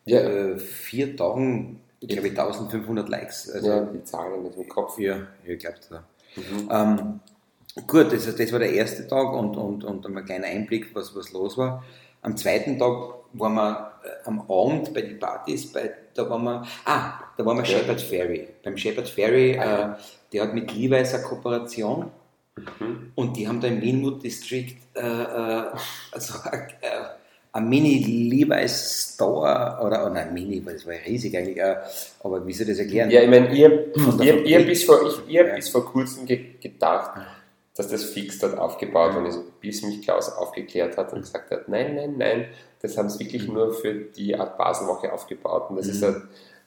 ja. 0.05 0.19
äh, 0.19 0.57
vier 0.57 1.15
Tagen, 1.17 1.81
ich 1.99 2.07
glaube 2.07 2.29
1500 2.29 3.09
Likes. 3.09 3.49
Also, 3.49 3.67
ja, 3.67 3.81
die 3.81 4.03
Zahlen 4.03 4.43
nicht 4.43 4.57
im 4.57 4.69
Kopf. 4.69 4.97
Ja, 4.99 5.27
ich 5.45 5.59
glaube 5.59 5.77
da. 5.89 6.03
Mhm. 6.35 6.69
Ähm, 6.71 7.19
gut, 7.87 8.13
das, 8.13 8.33
das 8.35 8.51
war 8.51 8.59
der 8.59 8.73
erste 8.73 9.05
Tag 9.07 9.33
und, 9.33 9.57
und, 9.57 9.83
und 9.83 10.05
ein 10.05 10.25
kleiner 10.25 10.47
Einblick, 10.47 10.95
was, 10.95 11.13
was 11.15 11.33
los 11.33 11.57
war. 11.57 11.83
Am 12.21 12.37
zweiten 12.37 12.79
Tag 12.79 13.15
waren 13.33 13.53
wir 13.55 13.92
am 14.25 14.41
Abend 14.41 14.93
bei 14.93 15.01
den 15.01 15.19
Partys, 15.19 15.71
bei, 15.71 15.91
da 16.13 16.29
waren 16.29 16.43
wir, 16.43 16.67
ah, 16.85 17.13
da 17.37 17.45
waren 17.45 17.57
wir 17.57 17.63
ja. 17.63 17.77
Shepherd 17.79 18.01
Ferry. 18.01 18.47
Beim 18.63 18.77
Shepherd 18.77 19.09
Ferry, 19.09 19.57
ah, 19.57 19.93
äh, 19.93 20.03
der 20.31 20.43
hat 20.43 20.53
mit 20.53 20.73
Levi's 20.73 21.13
eine 21.13 21.23
Kooperation 21.23 22.11
mhm. 22.55 23.11
und 23.15 23.37
die 23.37 23.47
haben 23.47 23.61
da 23.61 23.67
im 23.67 23.81
Winwood 23.81 24.23
District 24.23 24.77
äh, 24.95 24.99
äh, 24.99 25.63
also, 26.11 26.33
äh, 26.49 26.87
ein 27.53 27.69
Mini 27.69 28.29
Levi's 28.29 29.13
Store 29.13 29.77
oder, 29.79 30.05
oder 30.05 30.09
nein, 30.09 30.33
Mini, 30.33 30.65
weil 30.65 30.73
das 30.73 30.85
war 30.87 30.93
ja 30.93 31.01
riesig 31.05 31.37
eigentlich, 31.37 31.57
äh, 31.57 31.75
aber 32.23 32.45
wie 32.45 32.53
soll 32.53 32.67
ich 32.67 32.77
das 32.77 32.79
erklären? 32.79 33.11
Ja, 33.11 33.21
ich 33.21 33.29
meine, 33.29 33.53
ihr, 33.55 33.93
ihr, 34.21 34.45
ihr, 34.45 34.65
bis 34.65 34.83
vor, 34.83 34.99
ich, 35.07 35.31
ihr 35.31 35.47
ja. 35.47 35.55
bis 35.55 35.69
vor 35.69 35.85
kurzem 35.85 36.25
ge 36.25 36.55
gedacht, 36.59 37.21
dass 37.75 37.87
das 37.89 38.03
fix 38.03 38.39
dort 38.39 38.57
aufgebaut 38.57 39.13
worden 39.13 39.27
ist, 39.27 39.39
bis 39.59 39.83
mich 39.83 40.01
Klaus 40.01 40.29
aufgeklärt 40.31 40.97
hat 40.97 41.13
und 41.13 41.21
gesagt 41.21 41.51
hat, 41.51 41.69
nein, 41.69 41.95
nein, 41.95 42.15
nein, 42.17 42.45
das 42.83 42.97
haben 42.97 43.09
sie 43.09 43.19
wirklich 43.19 43.47
mhm. 43.47 43.53
nur 43.55 43.73
für 43.73 43.93
die 43.93 44.35
Art 44.35 44.57
Baselwoche 44.57 45.11
aufgebaut 45.11 45.69
und 45.69 45.77
das 45.77 45.87
mhm. 45.87 45.91
ist 45.93 46.03
halt, 46.03 46.17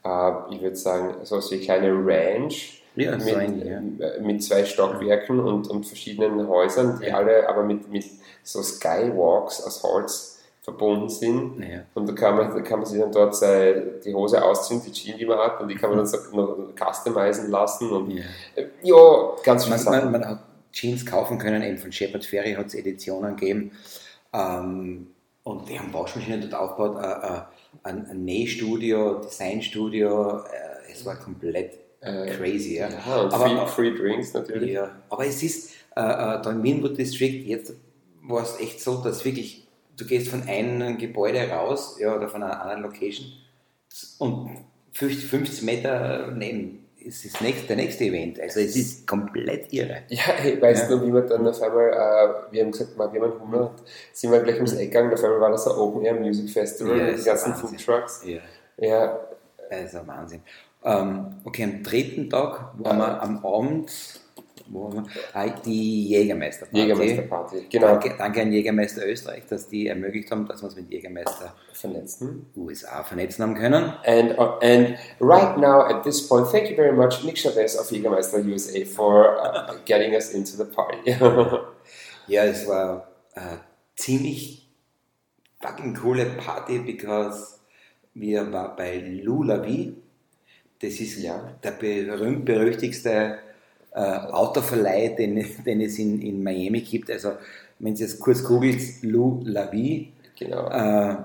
äh, 0.05 0.55
ich 0.55 0.63
würde 0.63 0.77
sagen, 0.77 1.15
so 1.23 1.37
eine 1.37 1.61
kleine 1.61 1.93
Ranch 1.93 2.83
ja, 2.97 3.13
mit, 3.13 3.23
sein, 3.23 3.99
ja. 4.01 4.07
Äh, 4.07 4.21
mit 4.23 4.43
zwei 4.43 4.65
Stockwerken 4.65 5.39
und, 5.39 5.69
und 5.69 5.85
verschiedenen 5.85 6.49
Häusern, 6.49 6.99
die 7.01 7.09
ja. 7.09 7.19
alle 7.19 7.47
aber 7.49 7.63
mit, 7.63 7.91
mit 7.93 8.07
so 8.43 8.63
Skywalks 8.63 9.63
aus 9.63 9.83
Holz 9.83 10.33
verbunden 10.63 11.11
sind. 11.11 11.63
Und 11.95 12.09
da 12.09 12.13
kann, 12.13 12.37
man, 12.37 12.53
da 12.53 12.61
kann 12.61 12.81
man 12.81 12.89
sich 12.89 12.99
dann 12.99 13.13
dort 13.13 13.37
seine, 13.37 13.83
die 14.05 14.13
Hose 14.13 14.43
ausziehen, 14.43 14.83
die 14.85 14.91
Jeans, 14.91 15.19
die 15.19 15.27
man 15.27 15.39
hat, 15.39 15.61
und 15.61 15.69
die 15.69 15.77
kann 15.77 15.91
man 15.91 15.99
dann 15.99 16.07
so 16.07 16.17
noch 16.33 16.73
customizen 16.75 17.51
lassen. 17.51 17.91
Und, 17.91 18.11
ja. 18.11 18.25
Ja, 18.83 19.37
ganz 19.45 19.65
viel. 19.67 19.77
Man, 19.77 19.85
man, 19.85 20.13
man, 20.13 20.29
hat 20.29 20.39
Jeans 20.73 21.07
kaufen 21.07 21.39
können, 21.39 21.63
eben 21.63 21.79
von 21.79 21.93
Shepard 21.93 22.25
Ferry 22.25 22.55
hat 22.55 22.67
es 22.67 22.75
Editionen 22.75 23.37
gegeben. 23.37 23.71
Ähm, 24.33 25.09
und 25.47 25.69
die 25.69 25.79
haben 25.79 25.95
Waschmaschinen 25.95 26.41
dort 26.41 26.55
aufgebaut, 26.55 26.99
äh, 27.01 27.07
äh, 27.07 27.41
ein, 27.85 28.05
ein 28.07 28.25
Nähstudio, 28.25 29.21
Designstudio, 29.21 30.41
äh, 30.41 30.93
es 30.93 31.07
war 31.07 31.15
komplett 31.17 31.79
crazy. 32.01 32.77
Ja. 32.79 32.89
ja 32.89 33.21
und 33.21 33.33
aber, 33.33 33.67
free, 33.69 33.93
free, 33.93 33.97
Drinks 33.97 34.35
natürlich. 34.35 34.73
Ja, 34.73 34.91
aber 35.09 35.25
es 35.27 35.43
ist 35.43 35.71
da 35.95 36.43
im 36.51 36.63
Winwood 36.63 36.99
District, 36.99 37.45
jetzt 37.47 37.75
war 38.23 38.43
es 38.43 38.61
echt 38.61 38.81
so, 38.81 39.03
dass 39.03 39.25
wirklich, 39.25 39.67
du 39.97 40.05
gehst 40.05 40.29
von 40.29 40.43
einem 40.43 40.99
Gebäude 40.99 41.49
raus, 41.49 41.97
ja, 41.99 42.15
oder 42.15 42.29
von 42.29 42.43
einer 42.43 42.61
anderen 42.61 42.83
Location 42.83 43.33
und 44.19 44.65
50, 44.93 45.27
50 45.27 45.63
Meter 45.63 46.33
neben 46.33 46.86
ist 47.07 47.25
das 47.25 47.41
nächste, 47.41 47.69
der 47.69 47.77
nächste 47.77 48.05
Event. 48.05 48.41
Also 48.41 48.61
es 48.61 48.77
ist 48.77 49.07
komplett 49.07 49.73
irre. 49.73 50.03
Ja, 50.09 50.23
ich 50.45 50.61
weiß 50.61 50.83
ja. 50.83 50.89
nur, 50.91 51.07
wie 51.07 51.13
wir 51.13 51.23
dann 51.23 51.47
auf 51.47 51.63
einmal, 51.63 51.89
äh, 51.89 52.53
wir 52.53 52.63
haben 52.63 52.73
gesagt, 52.73 52.99
wir 52.99 53.05
haben 53.05 53.41
Hunger, 53.41 53.71
sind 54.13 54.33
wir 54.33 54.41
gleich 54.41 54.57
ums 54.57 54.75
Eck 54.75 54.91
gegangen, 54.91 55.13
auf 55.13 55.23
einmal 55.23 55.41
war 55.41 55.51
das 55.51 55.67
ein 55.67 55.77
Open 55.77 56.05
Air 56.05 56.15
Music 56.15 56.51
Festival 56.51 56.99
ja, 56.99 57.05
mit 57.05 57.19
den 57.19 57.25
ganzen 57.25 57.55
Food 57.55 57.85
Trucks. 57.85 58.23
Ja. 58.25 58.39
ja. 58.79 59.21
Also 59.71 60.07
Wahnsinn. 60.07 60.43
Ähm, 60.85 61.35
okay, 61.45 61.65
am 61.65 61.83
dritten 61.83 62.31
Tag 62.31 62.73
waren 62.79 62.99
wir 62.99 63.23
am 63.23 63.45
Abend 63.45 63.91
wo 64.69 64.93
wir, 64.93 65.05
ah, 65.33 65.47
die 65.49 66.09
Jägermeisterparty. 66.09 66.79
Jägermeisterparty, 66.79 67.67
genau. 67.71 67.87
Danke, 67.87 68.15
danke 68.17 68.43
an 68.43 68.53
Jägermeister 68.53 69.07
Österreich, 69.07 69.45
dass 69.49 69.69
die 69.69 69.89
ermöglicht 69.89 70.31
haben, 70.31 70.47
dass 70.47 70.63
wir 70.63 70.67
uns 70.67 70.77
mit 70.77 70.91
Jägermeister 70.91 71.55
vernetzen. 71.73 72.47
USA 72.57 73.03
vernetzen 73.03 73.45
haben 73.45 73.55
können. 73.55 73.93
And, 74.05 74.39
uh, 74.39 74.59
and 74.61 74.97
right 75.21 75.57
now, 75.59 75.83
at 75.83 76.03
this 76.03 76.27
point, 76.29 76.49
thank 76.51 76.71
you 76.71 76.77
very 76.77 76.93
much, 76.93 77.25
Nick 77.25 77.37
Chavez 77.39 77.77
of 77.79 77.91
Jägermeister 77.91 78.39
USA 78.45 78.85
for 78.85 79.39
uh, 79.41 79.75
getting 79.85 80.15
us 80.15 80.33
into 80.33 80.57
the 80.57 80.65
party. 80.65 80.99
ja, 82.27 82.45
es 82.45 82.67
war 82.67 83.09
uh, 83.37 83.59
ziemlich 83.97 84.69
fucking 85.61 85.95
coole 85.95 86.27
Party, 86.27 86.79
because 86.79 87.59
wir 88.15 88.53
waren 88.53 88.77
bei 88.77 88.99
Lulavi 88.99 89.95
das 90.81 91.01
ist 91.01 91.23
ja 91.23 91.55
der 91.63 91.71
berühmt-berüchtigste 91.73 93.39
äh, 93.93 94.01
Autoverleih, 94.01 95.15
den, 95.17 95.45
den 95.65 95.81
es 95.81 95.99
in, 95.99 96.21
in 96.21 96.43
Miami 96.43 96.81
gibt. 96.81 97.11
Also, 97.11 97.33
wenn 97.79 97.97
Sie 97.97 98.05
jetzt 98.05 98.21
kurz 98.21 98.43
googelt, 98.45 99.03
Lou 99.03 99.43
Lavie, 99.45 100.13
genau. 100.39 100.69
Äh, 100.69 101.17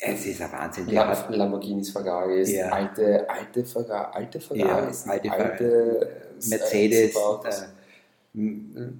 es 0.00 0.26
ist 0.26 0.42
ein 0.42 0.52
Wahnsinn. 0.52 0.86
Der 0.88 1.08
hat 1.08 1.30
Lamborghinis 1.30 1.90
Ferrari, 1.90 2.42
ist 2.42 2.52
ja. 2.52 2.68
alte, 2.68 3.28
alte 3.28 3.64
Ferrari, 3.64 4.08
alte 4.12 4.40
Ferrari, 4.40 4.92
ja, 4.92 5.10
alte, 5.10 5.30
alte 5.30 6.10
Mercedes, 6.48 7.16
äh, 7.16 8.40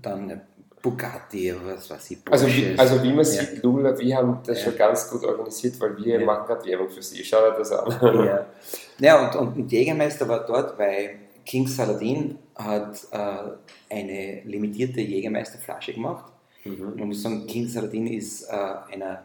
dann 0.00 0.40
Bugatti 0.86 1.52
oder 1.52 1.76
was 1.76 1.90
weiß 1.90 2.10
ich. 2.12 2.18
Also 2.30 2.46
wie, 2.46 2.78
also 2.78 3.02
wie 3.02 3.12
man 3.12 3.24
sieht, 3.24 3.62
Lula, 3.62 3.98
wir 3.98 4.16
haben 4.16 4.38
das 4.46 4.62
schon 4.62 4.76
ganz 4.76 5.10
gut 5.10 5.24
organisiert, 5.24 5.80
weil 5.80 5.96
wir 5.96 6.24
machen 6.24 6.46
gerade 6.46 6.64
Werbung 6.64 6.88
für 6.88 7.02
sie. 7.02 7.24
Schau 7.24 7.50
dir 7.50 7.58
das 7.58 7.72
an. 7.72 8.24
Ja, 8.24 8.46
ja 8.98 9.40
und, 9.40 9.56
und 9.56 9.72
Jägermeister 9.72 10.28
war 10.28 10.46
dort, 10.46 10.78
weil 10.78 11.10
King 11.46 11.66
Saladin 11.68 12.38
hat 12.54 13.06
äh, 13.12 13.94
eine 13.94 14.42
limitierte 14.42 15.00
Jägermeisterflasche 15.00 15.94
gemacht. 15.94 16.32
Mhm. 16.64 16.94
Man 16.96 17.08
muss 17.08 17.22
sagen, 17.22 17.46
King 17.46 17.68
Saladin 17.68 18.08
ist 18.08 18.44
äh, 18.44 18.92
einer, 18.92 19.22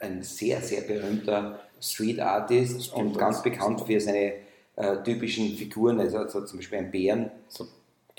ein 0.00 0.22
sehr, 0.22 0.60
sehr 0.62 0.80
berühmter 0.80 1.60
Street 1.80 2.18
Artist 2.18 2.92
und 2.94 3.16
ganz 3.16 3.42
bekannt 3.42 3.82
für 3.86 4.00
seine 4.00 4.32
äh, 4.76 5.02
typischen 5.04 5.54
Figuren, 5.56 6.00
also, 6.00 6.18
also 6.18 6.44
zum 6.44 6.58
Beispiel 6.58 6.78
ein 6.78 6.90
Bären. 6.90 7.30
So 7.48 7.66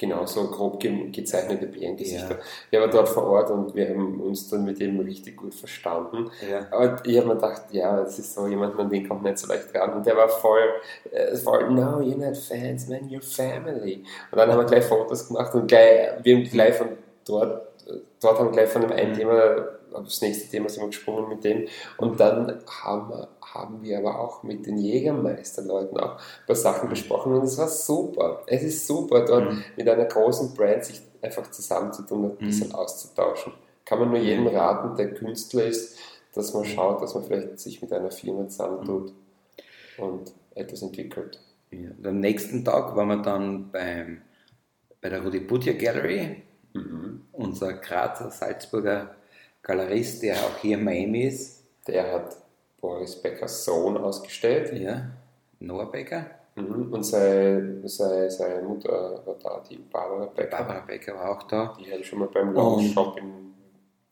Genau, 0.01 0.25
so 0.25 0.47
grob 0.47 0.79
ge 0.79 1.11
gezeichnete 1.11 1.67
Bärengesichter. 1.67 2.31
Ja. 2.31 2.39
Ich 2.71 2.79
war 2.79 2.87
dort 2.87 3.07
vor 3.07 3.23
Ort 3.27 3.51
und 3.51 3.75
wir 3.75 3.87
haben 3.89 4.19
uns 4.19 4.49
dann 4.49 4.65
mit 4.65 4.79
ihm 4.79 4.99
richtig 4.99 5.37
gut 5.37 5.53
verstanden. 5.53 6.31
Ja. 6.49 6.65
Aber 6.71 7.05
ich 7.05 7.17
habe 7.17 7.27
mir 7.27 7.35
gedacht, 7.35 7.65
ja, 7.69 7.97
das 7.97 8.17
ist 8.17 8.33
so 8.33 8.47
jemand, 8.47 8.79
an 8.79 8.89
den 8.89 9.07
kommt 9.07 9.21
nicht 9.21 9.37
so 9.37 9.47
leicht 9.47 9.67
ran. 9.75 9.93
Und 9.93 10.03
der 10.03 10.17
war 10.17 10.27
voll, 10.27 10.63
äh, 11.11 11.35
voll, 11.35 11.69
no, 11.69 11.99
you're 11.99 12.17
not 12.17 12.35
fans, 12.35 12.87
man, 12.87 13.07
you're 13.09 13.21
family. 13.21 14.03
Und 14.31 14.39
dann 14.39 14.49
haben 14.51 14.57
wir 14.57 14.65
gleich 14.65 14.85
Fotos 14.85 15.27
gemacht 15.27 15.53
und 15.53 15.67
gleich, 15.67 16.13
wir 16.23 16.35
haben 16.35 16.43
gleich 16.45 16.73
von 16.73 16.87
dort, 17.23 17.70
dort 18.19 18.39
haben 18.39 18.47
wir 18.47 18.51
gleich 18.51 18.69
von 18.69 18.81
dem 18.81 18.91
einen 18.91 19.11
mhm. 19.11 19.15
Thema 19.15 19.67
aufs 19.93 20.21
nächste 20.21 20.49
Thema 20.49 20.69
sind 20.69 20.83
wir 20.83 20.87
gesprungen 20.87 21.29
mit 21.29 21.43
dem. 21.43 21.67
Und 21.97 22.19
dann 22.19 22.61
haben 22.83 23.09
wir, 23.09 23.27
haben 23.41 23.81
wir 23.81 23.97
aber 23.97 24.19
auch 24.19 24.43
mit 24.43 24.65
den 24.65 24.77
Jägermeisterleuten 24.77 25.97
auch 25.99 26.17
ein 26.17 26.45
paar 26.47 26.55
Sachen 26.55 26.89
besprochen 26.89 27.33
und 27.33 27.43
es 27.43 27.57
war 27.57 27.67
super. 27.67 28.43
Es 28.47 28.63
ist 28.63 28.87
super, 28.87 29.25
dort 29.25 29.51
mhm. 29.51 29.63
mit 29.75 29.87
einer 29.87 30.05
großen 30.05 30.53
Brand 30.53 30.85
sich 30.85 31.01
einfach 31.21 31.49
zusammenzutun 31.51 32.25
und 32.25 32.41
ein 32.41 32.47
bisschen 32.47 32.69
mhm. 32.69 32.75
auszutauschen. 32.75 33.53
Kann 33.85 33.99
man 33.99 34.09
nur 34.09 34.19
jedem 34.19 34.47
raten, 34.47 34.95
der 34.95 35.13
Künstler 35.13 35.65
ist, 35.65 35.97
dass 36.33 36.53
man 36.53 36.63
schaut, 36.65 37.01
dass 37.01 37.13
man 37.13 37.23
vielleicht 37.23 37.59
sich 37.59 37.81
mit 37.81 37.91
einer 37.91 38.11
Firma 38.11 38.47
zusammentut 38.47 39.13
mhm. 39.97 40.03
und 40.03 40.31
etwas 40.55 40.81
entwickelt. 40.81 41.39
Ja. 41.71 41.89
Am 42.03 42.19
nächsten 42.19 42.63
Tag 42.65 42.95
waren 42.95 43.07
wir 43.07 43.21
dann 43.21 43.71
beim, 43.71 44.21
bei 45.01 45.09
der 45.09 45.23
Rudi 45.23 45.39
Butcher 45.39 45.73
Gallery, 45.73 46.43
mhm. 46.73 47.21
unser 47.31 47.73
Grazer 47.73 48.31
Salzburger 48.31 49.15
Galerist, 49.61 50.23
der 50.23 50.35
auch 50.35 50.57
hier 50.61 50.77
in 50.77 50.83
Miami 50.83 51.23
ist. 51.23 51.63
Der 51.87 52.11
hat 52.11 52.35
Boris 52.79 53.21
Beckers 53.21 53.63
Sohn 53.63 53.97
ausgestellt. 53.97 54.73
Ja, 54.79 55.11
Noah 55.59 55.91
Becker. 55.91 56.25
Mhm. 56.55 56.91
Und 56.91 57.03
seine, 57.03 57.87
seine, 57.87 58.29
seine 58.29 58.61
Mutter 58.61 59.21
war 59.25 59.35
da, 59.41 59.63
die 59.69 59.77
Barbara 59.77 60.25
Becker. 60.25 60.57
Barbara 60.57 60.79
Becker 60.81 61.15
war 61.15 61.37
auch 61.37 61.43
da. 61.43 61.77
Die 61.79 61.89
habe 61.91 62.01
ich 62.01 62.07
schon 62.07 62.19
mal 62.19 62.27
beim 62.27 62.53
Lounge 62.53 62.89
Shop 62.89 63.17
in 63.17 63.53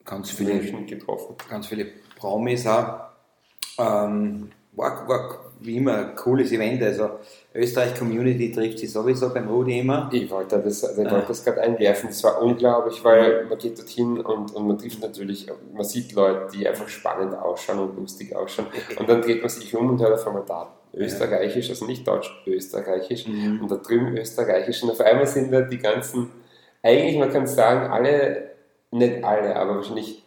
ganz 0.05 0.31
viele, 0.31 0.59
getroffen. 0.85 1.35
Ganz 1.49 1.67
viele 1.67 1.87
Promis 2.15 2.65
auch. 2.65 3.09
Ähm, 3.77 4.51
war, 4.73 5.07
war 5.07 5.49
wie 5.59 5.77
immer 5.77 5.97
ein 5.97 6.15
cooles 6.15 6.51
Event. 6.51 6.81
Also 6.83 7.09
Österreich 7.53 7.95
Community 7.95 8.51
trifft 8.51 8.79
sich 8.79 8.91
sowieso 8.91 9.33
beim 9.33 9.47
Rudi 9.47 9.79
immer. 9.79 10.09
Ich 10.11 10.29
wollte 10.29 10.59
das, 10.59 10.83
ich 10.83 10.97
wollte 10.97 11.25
das 11.27 11.43
gerade 11.43 11.61
einwerfen. 11.61 12.09
Es 12.09 12.23
war 12.23 12.41
unglaublich, 12.41 13.03
weil 13.03 13.45
man 13.45 13.57
geht 13.57 13.77
dorthin 13.77 14.19
und, 14.19 14.53
und 14.55 14.67
man 14.67 14.77
trifft 14.77 15.01
natürlich, 15.01 15.47
man 15.73 15.83
sieht 15.83 16.13
Leute, 16.13 16.47
die 16.53 16.67
einfach 16.67 16.87
spannend 16.87 17.35
ausschauen 17.35 17.79
und 17.79 17.97
lustig 17.97 18.35
ausschauen. 18.35 18.67
Und 18.97 19.09
dann 19.09 19.21
dreht 19.21 19.41
man 19.41 19.49
sich 19.49 19.75
um 19.75 19.89
und 19.89 20.01
hört 20.01 20.13
auf 20.13 20.27
einmal 20.27 20.43
da 20.47 20.73
Österreichisch, 20.93 21.69
also 21.69 21.85
nicht 21.85 22.07
Deutsch, 22.07 22.31
Österreichisch. 22.47 23.27
Mhm. 23.27 23.61
Und 23.61 23.71
da 23.71 23.75
drüben 23.75 24.17
Österreichisch. 24.17 24.81
Und 24.83 24.91
auf 24.91 25.01
einmal 25.01 25.27
sind 25.27 25.51
da 25.51 25.61
die 25.61 25.77
ganzen, 25.77 26.29
eigentlich 26.81 27.17
man 27.17 27.31
kann 27.31 27.45
sagen, 27.45 27.91
alle, 27.91 28.51
nicht 28.91 29.23
alle, 29.23 29.55
aber 29.55 29.75
wahrscheinlich 29.75 30.23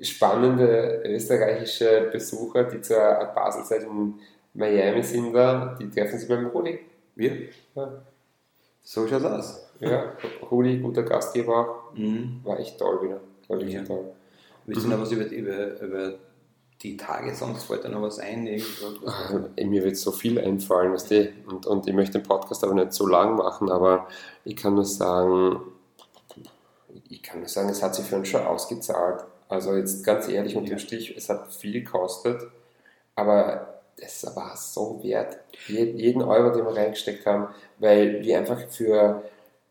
spannende 0.00 1.02
österreichische 1.04 2.08
Besucher, 2.12 2.64
die 2.64 2.80
zur 2.80 3.00
Art 3.00 3.34
Basel-Zeit 3.34 3.82
in 3.84 4.14
Miami 4.54 5.02
sind 5.02 5.32
da, 5.32 5.76
die 5.78 5.88
treffen 5.90 6.18
sich 6.18 6.28
beim 6.28 6.46
Rudi. 6.46 6.78
Wir? 7.14 7.48
Ja. 7.74 8.02
So 8.82 9.06
schaut's 9.06 9.24
aus. 9.24 9.66
Ja, 9.80 10.12
Rudi, 10.50 10.78
guter 10.78 11.02
Gastgeber 11.02 11.56
auch. 11.90 11.96
Mhm. 11.96 12.40
War 12.44 12.58
echt 12.58 12.78
toll 12.78 13.02
wieder. 13.02 13.20
War 13.48 13.58
wirklich 13.58 13.74
Ja. 13.74 13.84
toll. 13.84 14.12
Willst 14.66 14.84
du 14.84 14.88
noch 14.88 15.00
was 15.00 15.10
über, 15.10 15.26
über, 15.26 15.80
über 15.80 16.14
die 16.82 16.96
Tage 16.96 17.34
sonst? 17.34 17.64
Fällt 17.64 17.84
da 17.84 17.88
noch 17.88 18.02
was 18.02 18.18
ein? 18.18 18.46
Äh, 18.46 18.62
Mir 19.64 19.82
wird 19.84 19.96
so 19.96 20.12
viel 20.12 20.38
einfallen, 20.38 20.92
weißt 20.92 21.10
du? 21.10 21.32
Und, 21.46 21.66
und 21.66 21.88
ich 21.88 21.94
möchte 21.94 22.18
den 22.18 22.26
Podcast 22.26 22.62
aber 22.62 22.74
nicht 22.74 22.92
so 22.92 23.06
lang 23.06 23.36
machen, 23.36 23.70
aber 23.70 24.06
ich 24.44 24.54
kann 24.56 24.74
nur 24.74 24.84
sagen, 24.84 25.60
ich 27.08 27.22
kann 27.22 27.40
nur 27.40 27.48
sagen, 27.48 27.68
es 27.70 27.82
hat 27.82 27.94
sich 27.94 28.04
für 28.04 28.16
uns 28.16 28.28
schon 28.28 28.42
ausgezahlt. 28.42 29.24
Also 29.52 29.76
jetzt 29.76 30.04
ganz 30.04 30.28
ehrlich 30.28 30.56
unter 30.56 30.70
dem 30.70 30.78
Strich, 30.78 31.14
es 31.16 31.28
hat 31.28 31.52
viel 31.52 31.72
gekostet, 31.72 32.42
aber 33.14 33.80
es 33.96 34.24
war 34.34 34.56
so 34.56 35.00
wert, 35.02 35.36
Je- 35.68 35.92
jeden 35.92 36.22
Euro, 36.22 36.54
den 36.56 36.64
wir 36.64 36.74
reingesteckt 36.74 37.26
haben, 37.26 37.48
weil 37.78 38.22
wir 38.22 38.38
einfach 38.38 38.60
für 38.68 39.22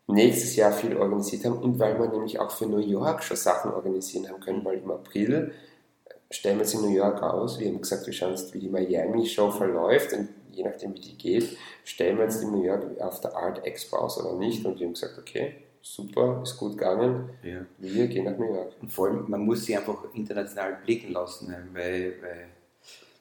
nächstes 0.06 0.54
Jahr 0.56 0.72
viel 0.72 0.96
organisiert 0.96 1.44
haben 1.44 1.58
und 1.58 1.78
weil 1.78 1.98
wir 1.98 2.08
nämlich 2.08 2.38
auch 2.38 2.50
für 2.50 2.66
New 2.66 2.78
York 2.78 3.24
schon 3.24 3.36
Sachen 3.36 3.72
organisieren 3.72 4.28
haben 4.28 4.40
können, 4.40 4.64
weil 4.64 4.78
im 4.78 4.90
April 4.90 5.52
stellen 6.30 6.58
wir 6.58 6.62
uns 6.62 6.74
in 6.74 6.82
New 6.82 6.96
York 6.96 7.20
aus. 7.22 7.58
Wir 7.58 7.68
haben 7.68 7.80
gesagt, 7.80 8.06
wir 8.06 8.12
schauen 8.12 8.32
uns, 8.32 8.54
wie 8.54 8.60
die 8.60 8.68
Miami-Show 8.68 9.50
verläuft 9.50 10.12
und 10.12 10.28
je 10.52 10.62
nachdem, 10.64 10.94
wie 10.94 11.00
die 11.00 11.18
geht, 11.18 11.56
stellen 11.84 12.18
wir 12.18 12.24
uns 12.26 12.40
in 12.40 12.52
New 12.52 12.62
York 12.62 12.84
auf 13.00 13.20
der 13.20 13.36
Art 13.36 13.66
Expo 13.66 13.96
aus 13.96 14.18
oder 14.18 14.34
nicht. 14.34 14.64
Und 14.64 14.78
wir 14.78 14.86
haben 14.86 14.94
gesagt, 14.94 15.18
okay, 15.18 15.56
super, 15.82 16.40
ist 16.42 16.56
gut 16.56 16.72
gegangen, 16.78 17.30
Ja. 17.42 17.60
wir 17.78 18.06
gehen 18.06 18.24
nach 18.24 18.38
New 18.38 18.54
York. 18.54 18.72
Und 18.80 18.92
vor 18.92 19.08
allem, 19.08 19.24
man 19.28 19.44
muss 19.44 19.64
sie 19.64 19.76
einfach 19.76 20.04
international 20.14 20.78
blicken 20.84 21.12
lassen, 21.12 21.48
ne? 21.48 21.66
weil, 21.72 22.14
weil 22.22 22.46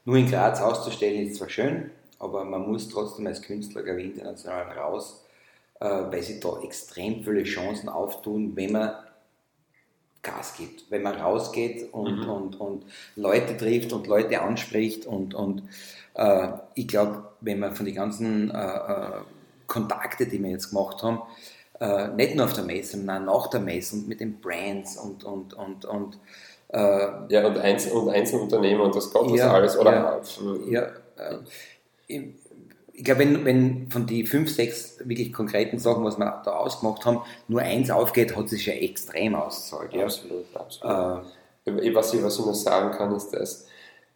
nur 0.05 0.17
in 0.17 0.29
Graz 0.29 0.61
auszustellen 0.61 1.27
ist 1.27 1.37
zwar 1.37 1.49
schön, 1.49 1.91
aber 2.19 2.43
man 2.45 2.67
muss 2.69 2.87
trotzdem 2.89 3.27
als 3.27 3.41
Künstler, 3.41 3.83
glaube 3.83 4.01
ich, 4.01 4.07
international 4.15 4.77
raus, 4.77 5.25
äh, 5.79 5.85
weil 5.85 6.21
sich 6.21 6.39
da 6.39 6.59
extrem 6.61 7.23
viele 7.23 7.43
Chancen 7.43 7.89
auftun, 7.89 8.55
wenn 8.55 8.71
man 8.73 8.93
Gas 10.23 10.55
gibt, 10.55 10.89
wenn 10.91 11.01
man 11.01 11.15
rausgeht 11.15 11.91
und, 11.93 12.19
Mhm. 12.25 12.29
und, 12.29 12.59
und 12.59 12.85
Leute 13.15 13.57
trifft 13.57 13.91
und 13.91 14.05
Leute 14.05 14.39
anspricht 14.41 15.07
und, 15.07 15.33
und 15.33 15.63
äh, 16.13 16.49
ich 16.75 16.87
glaube, 16.87 17.29
wenn 17.41 17.57
man 17.57 17.75
von 17.75 17.87
den 17.87 17.95
ganzen 17.95 18.51
äh, 18.51 18.53
äh, 18.55 19.11
Kontakte, 19.65 20.27
die 20.27 20.41
wir 20.43 20.51
jetzt 20.51 20.69
gemacht 20.69 21.01
haben, 21.01 21.21
äh, 21.81 22.09
nicht 22.09 22.35
nur 22.35 22.45
auf 22.45 22.53
der 22.53 22.63
Messe, 22.63 22.97
sondern 22.97 23.27
auch 23.27 23.45
nach 23.45 23.49
der 23.49 23.59
Messe 23.59 23.95
und 23.95 24.07
mit 24.07 24.19
den 24.19 24.39
Brands 24.39 24.97
und, 24.97 25.23
und, 25.23 25.55
und, 25.55 25.83
und 25.83 26.19
äh, 26.69 26.79
Ja, 27.29 27.47
und, 27.47 27.57
Einzel 27.57 27.93
und 27.93 28.09
Einzelunternehmer 28.09 28.83
und 28.83 28.95
das 28.95 29.11
Gott, 29.11 29.31
das 29.31 29.39
Ja, 29.39 29.51
alles. 29.51 29.77
Oder 29.77 29.91
ja. 29.91 30.21
ja, 30.69 30.81
äh, 31.17 31.37
ich, 32.05 32.21
ich 32.93 33.03
glaube, 33.03 33.21
wenn, 33.21 33.45
wenn 33.45 33.89
von 33.89 34.05
die 34.05 34.27
fünf, 34.27 34.53
sechs 34.53 34.99
wirklich 35.03 35.33
konkreten 35.33 35.79
Sachen, 35.79 36.03
was 36.03 36.19
wir 36.19 36.41
da 36.45 36.51
ausgemacht 36.51 37.03
haben, 37.05 37.21
nur 37.47 37.61
eins 37.61 37.89
aufgeht, 37.89 38.37
hat 38.37 38.47
sich 38.47 38.67
ja 38.67 38.73
extrem 38.73 39.33
ausgezahlt. 39.33 39.91
Ja. 39.93 40.03
absolut, 40.03 40.45
absolut. 40.53 41.25
Äh, 41.65 41.95
Was 41.95 42.13
ich, 42.13 42.23
was 42.23 42.37
ich 42.37 42.45
nur 42.45 42.53
sagen 42.53 42.91
kann, 42.91 43.15
ist, 43.15 43.31
dass 43.31 43.65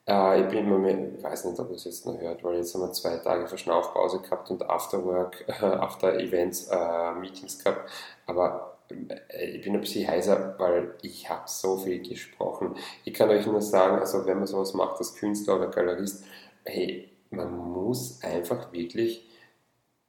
äh, 0.08 0.42
ich 0.42 0.48
bin 0.48 0.60
im 0.60 0.70
Moment, 0.70 1.18
ich 1.18 1.24
weiß 1.24 1.46
nicht, 1.46 1.60
ob 1.60 1.70
ihr 1.70 1.76
es 1.76 1.86
jetzt 1.86 2.06
noch 2.06 2.20
hört, 2.20 2.44
weil 2.44 2.58
jetzt 2.58 2.74
haben 2.74 2.82
wir 2.82 2.92
zwei 2.92 3.18
Tage 3.18 3.48
Verschnaufpause 3.48 4.20
gehabt 4.20 4.50
und 4.52 4.68
Afterwork, 4.70 5.46
äh, 5.48 5.52
After-Events, 5.66 6.68
äh, 6.68 7.12
Meetings 7.14 7.64
gehabt, 7.64 7.90
aber 8.26 8.78
äh, 8.90 9.46
ich 9.46 9.62
bin 9.64 9.74
ein 9.74 9.82
bisschen 9.82 10.08
heißer, 10.08 10.56
weil 10.58 10.96
ich 11.02 11.30
habe 11.30 11.44
so 11.48 11.78
viel 11.78 12.02
gesprochen. 12.08 12.76
Ich 13.04 13.14
kann 13.14 13.30
euch 13.30 13.46
nur 13.46 13.62
sagen, 13.62 14.00
also 14.00 14.26
wenn 14.26 14.38
man 14.38 14.48
sowas 14.48 14.74
macht 14.74 14.98
als 14.98 15.16
Künstler 15.16 15.58
oder 15.58 15.68
Galerist, 15.68 16.24
hey, 16.64 17.10
man 17.30 17.56
muss 17.56 18.22
einfach 18.24 18.72
wirklich 18.72 19.28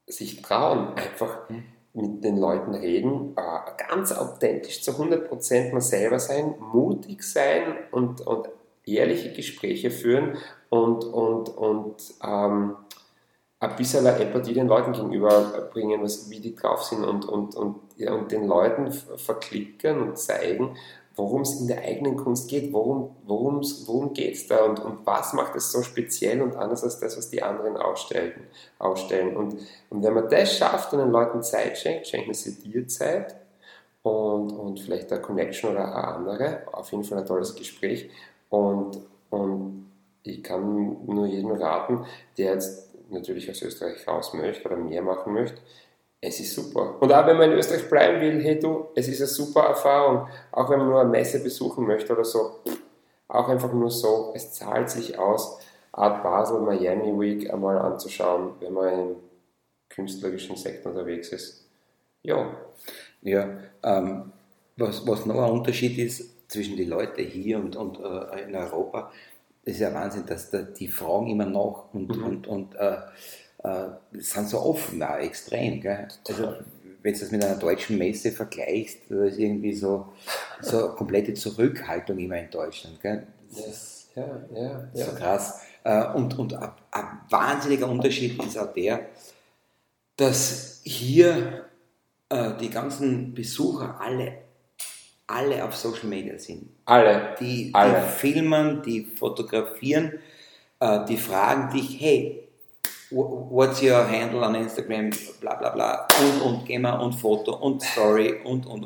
sich 0.07 0.42
trauen, 0.42 0.94
einfach 0.94 1.49
mit 1.94 2.23
den 2.23 2.37
Leuten 2.37 2.75
reden, 2.75 3.35
äh, 3.37 3.85
ganz 3.88 4.12
authentisch 4.12 4.83
zu 4.83 4.92
100% 4.92 5.73
man 5.73 5.81
selber 5.81 6.18
sein, 6.18 6.55
mutig 6.61 7.23
sein 7.23 7.79
und, 7.90 8.21
und 8.21 8.49
ehrliche 8.87 9.33
Gespräche 9.33 9.90
führen 9.90 10.38
und, 10.70 11.05
und, 11.05 11.49
und 11.51 11.96
ähm, 12.22 12.77
ein 13.59 13.77
bisschen 13.77 14.07
Empathie 14.07 14.55
den 14.55 14.68
Leuten 14.68 14.92
gegenüber 14.92 15.68
bringen, 15.72 16.03
was, 16.03 16.31
wie 16.31 16.40
die 16.40 16.55
drauf 16.55 16.83
sind 16.85 17.05
und, 17.05 17.25
und, 17.25 17.55
und, 17.55 17.77
ja, 17.96 18.12
und 18.12 18.31
den 18.31 18.46
Leuten 18.46 18.92
ver- 18.92 19.18
verklickern 19.18 20.01
und 20.01 20.18
zeigen, 20.18 20.77
worum 21.16 21.40
es 21.40 21.59
in 21.61 21.66
der 21.66 21.83
eigenen 21.83 22.16
Kunst 22.16 22.49
geht, 22.49 22.72
worum, 22.75 23.16
worum's, 23.25 23.85
worum 23.87 24.12
geht 24.12 24.35
es 24.35 24.46
da 24.46 24.64
und, 24.64 24.79
und 24.79 25.07
was 25.07 25.33
macht 25.33 25.57
es 25.57 25.72
so 25.72 25.83
speziell 25.83 26.42
und 26.42 26.55
anders 26.57 26.85
als 26.85 27.01
das, 27.01 27.16
was 27.16 27.31
die 27.31 27.42
anderen 27.42 27.79
ausstellen. 27.79 28.35
ausstellen. 28.79 29.35
Und, 29.35 29.57
und 29.88 30.03
wenn 30.03 30.12
man 30.12 30.29
das 30.29 30.55
schafft 30.55 30.92
und 30.92 30.99
den 30.99 31.11
Leuten 31.11 31.42
Zeit 31.42 31.79
schenkt, 31.79 32.07
schenken 32.07 32.35
sie 32.35 32.57
dir 32.61 32.87
Zeit 32.87 33.35
und, 34.03 34.51
und 34.51 34.79
vielleicht 34.81 35.11
eine 35.11 35.22
Connection 35.22 35.70
oder 35.70 35.87
eine 35.87 35.94
andere, 35.94 36.62
auf 36.70 36.92
jeden 36.92 37.05
Fall 37.05 37.18
ein 37.18 37.27
tolles 37.27 37.57
Gespräch 37.57 38.11
und, 38.49 39.01
und 39.31 39.91
ich 40.23 40.43
kann 40.43 40.99
nur 41.07 41.27
jedem 41.27 41.53
raten, 41.53 42.05
der 42.37 42.55
jetzt 42.55 42.95
natürlich 43.11 43.51
aus 43.51 43.63
Österreich 43.63 44.07
raus 44.07 44.35
möchte 44.35 44.67
oder 44.67 44.77
mehr 44.77 45.03
machen 45.03 45.33
möchte, 45.33 45.59
es 46.21 46.41
ist 46.41 46.55
super. 46.55 46.97
Und 47.01 47.13
auch 47.13 47.27
wenn 47.27 47.37
man 47.37 47.53
in 47.53 47.59
Österreich 47.59 47.89
bleiben 47.89 48.21
will, 48.21 48.43
hey 48.43 48.59
du, 48.59 48.87
es 48.95 49.07
ist 49.09 49.21
eine 49.21 49.29
super 49.29 49.63
Erfahrung. 49.63 50.29
Auch 50.51 50.69
wenn 50.71 50.79
man 50.79 50.89
nur 50.89 51.01
eine 51.01 51.11
Messe 51.11 51.43
besuchen 51.43 51.87
möchte 51.87 52.13
oder 52.13 52.25
so, 52.25 52.61
auch 53.29 53.49
einfach 53.49 53.73
nur 53.73 53.91
so, 53.91 54.33
es 54.35 54.53
zahlt 54.53 54.91
sich 54.91 55.19
aus, 55.19 55.61
Art 55.93 56.23
Basel, 56.23 56.61
Miami 56.61 57.19
Week 57.19 57.51
einmal 57.53 57.79
anzuschauen, 57.79 58.53
wenn 58.61 58.73
man 58.73 58.93
im 58.93 59.17
künstlerischen 59.89 60.57
Sektor 60.57 60.93
unterwegs 60.93 61.31
ist. 61.31 61.67
Ja, 62.23 62.55
ja, 63.23 63.59
ähm, 63.83 64.33
was, 64.77 65.07
was 65.07 65.27
noch 65.27 65.37
ein 65.37 65.53
Unterschied 65.53 65.97
ist 65.99 66.36
zwischen 66.49 66.77
den 66.77 66.89
Leuten 66.89 67.25
hier 67.25 67.59
und, 67.59 67.77
und 67.77 67.99
äh, 67.99 68.43
in 68.49 68.55
Europa, 68.55 69.11
das 69.65 69.75
ist 69.75 69.81
ja 69.81 69.93
Wahnsinn, 69.93 70.25
dass 70.27 70.51
da, 70.51 70.63
die 70.63 70.89
fragen 70.89 71.29
immer 71.29 71.47
nach 71.47 71.93
und, 71.93 72.17
Mhm. 72.17 72.25
und, 72.25 72.47
und 72.47 72.75
äh, 72.77 72.99
äh, 73.65 73.89
sind 74.13 74.49
so 74.49 74.61
offen 74.61 75.03
auch 75.03 75.17
extrem. 75.19 75.81
Gell? 75.81 76.07
Also, 76.29 76.55
wenn 77.03 77.15
du 77.15 77.21
das 77.21 77.31
mit 77.31 77.45
einer 77.45 77.57
deutschen 77.57 77.99
Messe 77.99 78.33
vergleichst, 78.33 78.99
da 79.09 79.25
ist 79.25 79.39
irgendwie 79.39 79.73
so, 79.75 80.09
so 80.61 80.87
eine 80.87 80.95
komplette 80.95 81.35
Zurückhaltung 81.35 82.19
immer 82.19 82.39
in 82.39 82.51
Deutschland. 82.51 83.01
Gell? 83.01 83.27
Das 83.51 83.67
ist 83.67 84.09
ja, 84.15 84.27
ja, 84.55 84.89
so 84.93 85.01
ja. 85.01 85.07
krass. 85.19 85.61
Äh, 85.85 86.05
Und, 86.15 86.39
und 86.39 86.55
ein, 86.55 86.71
ein 86.93 87.21
wahnsinniger 87.31 87.89
Unterschied 87.89 88.43
ist 88.45 88.59
auch 88.59 88.73
der, 88.73 89.07
dass 90.17 90.81
hier 90.85 91.67
äh, 92.29 92.53
die 92.61 92.71
ganzen 92.71 93.35
Besucher 93.35 94.01
alle, 94.01 94.33
alle 95.27 95.65
auf 95.65 95.75
Social 95.77 96.07
Media 96.09 96.39
sind. 96.39 96.69
Alle. 96.85 97.35
Die, 97.41 97.71
Alle. 97.75 97.95
die 98.01 98.09
filmen, 98.19 98.83
die 98.83 99.05
fotografieren, 99.05 100.12
äh, 100.81 101.05
die 101.09 101.17
fragen 101.17 101.73
dich, 101.73 102.01
hey, 102.01 102.49
wh- 103.11 103.51
what's 103.51 103.83
your 103.83 104.07
handle 104.09 104.41
on 104.41 104.55
Instagram, 104.55 105.11
bla 105.41 105.55
bla 105.55 105.71
bla, 105.71 106.07
und, 106.21 106.41
und 106.43 106.65
geh 106.67 106.79
mal 106.79 106.99
und 107.01 107.12
Foto 107.15 107.57
und 107.57 107.83
Story 107.83 108.37
und, 108.45 108.67
und. 108.67 108.85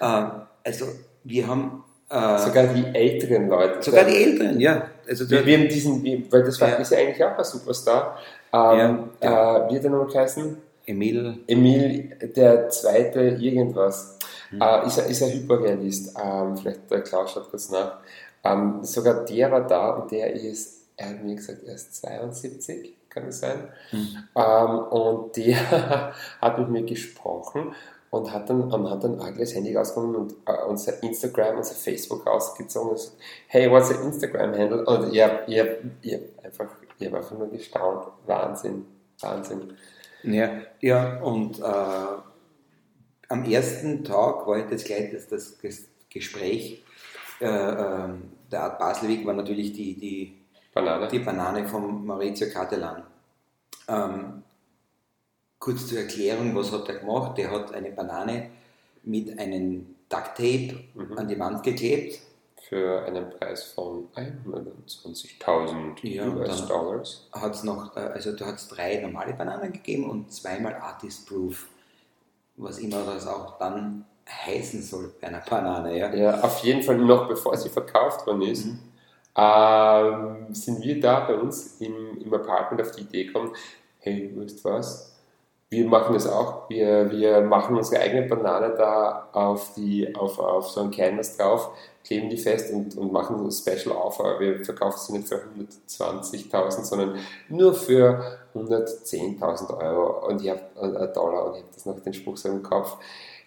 Äh, 0.00 0.24
also 0.64 0.86
wir 1.24 1.46
haben 1.46 1.82
äh, 2.10 2.38
Sogar 2.38 2.66
die 2.66 2.84
älteren 2.94 3.48
Leute. 3.48 3.82
sogar 3.82 4.04
die 4.04 4.16
Älteren, 4.22 4.60
ja. 4.60 4.90
Also 5.08 5.28
Wir, 5.30 5.44
wir 5.46 5.58
haben 5.58 5.68
diesen, 5.68 6.04
weil 6.30 6.42
das 6.44 6.60
war, 6.60 6.68
Ja. 6.68 6.74
ist 6.76 6.92
ja 6.92 6.98
eigentlich 6.98 7.24
auch 7.24 7.36
ein 7.38 7.44
Superstar. 7.44 8.18
Ähm, 8.52 9.08
Ja, 9.22 9.66
Äh, 9.66 9.70
wie 9.72 9.76
hat 9.76 9.84
er 9.84 9.90
noch 9.90 10.06
geheißen? 10.12 10.58
Emil, 10.86 11.38
Emil, 11.46 12.14
der 12.36 12.68
zweite 12.68 13.20
irgendwas. 13.20 14.18
Äh, 14.60 14.86
ist, 14.86 14.98
er, 14.98 15.06
ist 15.06 15.22
ein 15.22 15.32
Hyperrealist. 15.32 16.14
Ähm, 16.22 16.56
vielleicht 16.56 16.90
der 16.90 17.02
Klaus 17.02 17.32
schaut 17.32 17.50
kurz 17.50 17.70
nach. 17.70 17.98
Ähm, 18.42 18.80
sogar 18.82 19.24
der 19.24 19.50
war 19.50 19.66
da 19.66 19.90
und 19.90 20.10
der 20.10 20.32
ist, 20.34 20.88
er 20.96 21.10
hat 21.10 21.24
mir 21.24 21.36
gesagt, 21.36 21.64
er 21.64 21.74
ist 21.74 21.94
72, 21.96 22.94
kann 23.08 23.26
es 23.28 23.40
sein. 23.40 23.68
Hm. 23.90 24.08
Ähm, 24.36 24.78
und 24.78 25.36
der 25.36 26.12
hat 26.40 26.58
mit 26.58 26.68
mir 26.68 26.82
gesprochen 26.82 27.74
und 28.10 28.32
hat 28.32 28.48
dann, 28.48 28.72
ähm, 28.72 28.88
hat 28.88 29.02
dann 29.02 29.20
eigenes 29.20 29.54
Handy 29.54 29.74
rausgenommen 29.74 30.16
und 30.16 30.32
äh, 30.46 30.64
unser 30.68 31.02
Instagram, 31.02 31.56
unser 31.56 31.74
Facebook 31.74 32.26
rausgezogen 32.26 32.90
und 32.90 32.96
gesagt, 32.96 33.16
hey, 33.48 33.70
what's 33.70 33.90
your 33.90 34.02
Instagram-Handle? 34.02 34.84
Und 34.84 35.18
hab, 35.18 35.48
ich 35.48 35.60
hab 35.60 36.44
einfach 36.44 36.68
Ich 36.98 37.06
habe 37.06 37.16
einfach 37.16 37.36
nur 37.38 37.50
gestaunt. 37.50 38.06
Wahnsinn, 38.26 38.86
Wahnsinn. 39.20 39.72
Ja, 40.22 40.50
ja 40.80 41.20
und 41.22 41.58
äh, 41.58 42.33
am 43.34 43.44
ersten 43.44 44.04
Tag 44.04 44.46
war 44.46 44.62
das 44.62 44.84
gleich 44.84 45.10
das, 45.10 45.26
das, 45.28 45.58
Gespräch. 46.08 46.84
Äh, 47.40 47.46
äh, 47.46 48.08
der 48.52 48.62
Art 48.62 48.78
Baselweg 48.78 49.26
war 49.26 49.34
natürlich 49.34 49.72
die, 49.72 49.94
die, 49.94 50.34
Banane. 50.72 51.08
die 51.08 51.18
Banane 51.18 51.66
von 51.66 52.06
Maurizio 52.06 52.46
Catalan. 52.52 53.02
Ähm, 53.88 54.42
kurz 55.58 55.88
zur 55.88 55.98
Erklärung, 55.98 56.54
was 56.54 56.70
hat 56.70 56.88
er 56.88 57.00
gemacht? 57.00 57.36
Der 57.36 57.50
hat 57.50 57.74
eine 57.74 57.90
Banane 57.90 58.50
mit 59.02 59.36
einem 59.38 59.96
Duct 60.08 60.36
Tape 60.36 60.84
Mhm. 60.94 61.18
an 61.18 61.26
die 61.28 61.38
Wand 61.38 61.62
geklebt. 61.64 62.20
Für 62.68 63.04
einen 63.04 63.28
Preis 63.30 63.64
von 63.72 64.08
120.000 64.14 65.98
Ja, 66.02 66.28
US-Dollars. 66.28 67.28
Hat's 67.32 67.64
noch, 67.64 67.96
äh, 67.96 68.00
also 68.00 68.32
da 68.32 68.46
hat 68.46 68.54
es 68.56 68.68
drei 68.68 69.00
normale 69.00 69.34
Bananen 69.34 69.72
gegeben 69.72 70.08
und 70.08 70.32
zweimal 70.32 70.74
Artist 70.76 71.26
Proof. 71.28 71.66
Was 72.56 72.78
immer 72.78 73.02
das 73.04 73.26
auch 73.26 73.58
dann 73.58 74.04
heißen 74.28 74.82
soll 74.82 75.12
bei 75.20 75.26
einer 75.28 75.40
Banane. 75.48 75.98
Ja. 75.98 76.14
Ja, 76.14 76.40
auf 76.40 76.58
jeden 76.60 76.82
Fall 76.82 76.96
noch 76.98 77.28
bevor 77.28 77.56
sie 77.56 77.68
verkauft 77.68 78.26
worden 78.26 78.42
ist, 78.42 78.66
Mhm. 78.66 78.78
ähm, 79.36 80.46
sind 80.54 80.82
wir 80.82 81.00
da 81.00 81.20
bei 81.20 81.34
uns 81.34 81.80
im, 81.80 82.18
im 82.22 82.32
Apartment 82.32 82.80
auf 82.82 82.92
die 82.92 83.02
Idee 83.02 83.24
gekommen, 83.24 83.52
hey, 83.98 84.32
weißt 84.36 84.64
du 84.64 84.70
was? 84.70 85.10
Wir 85.70 85.86
machen 85.88 86.14
das 86.14 86.28
auch. 86.28 86.68
Wir, 86.70 87.10
wir 87.10 87.40
machen 87.40 87.76
unsere 87.76 88.00
eigene 88.00 88.28
Banane 88.28 88.74
da 88.76 89.28
auf, 89.32 89.74
die, 89.74 90.14
auf, 90.14 90.38
auf 90.38 90.68
so 90.70 90.82
ein 90.82 90.90
Canvas 90.92 91.36
drauf, 91.36 91.70
kleben 92.04 92.30
die 92.30 92.36
fest 92.36 92.72
und, 92.72 92.96
und 92.96 93.12
machen 93.12 93.38
so 93.38 93.44
ein 93.46 93.50
Special 93.76 93.96
Offer. 93.96 94.38
Wir 94.38 94.64
verkaufen 94.64 94.98
sie 94.98 95.12
nicht 95.14 95.28
für 95.28 95.42
120.000, 95.88 96.84
sondern 96.84 97.18
nur 97.48 97.74
für 97.74 98.38
110.000 98.54 99.76
Euro 99.78 100.26
und 100.28 100.42
ich 100.42 100.50
habe 100.50 100.60
äh, 100.80 101.12
Dollar 101.12 101.46
und 101.46 101.56
ich 101.56 101.62
habe 101.62 101.72
das 101.74 101.86
noch 101.86 102.00
den 102.00 102.12
Spruch 102.14 102.36
so 102.36 102.48
im 102.48 102.62
Kopf. 102.62 102.96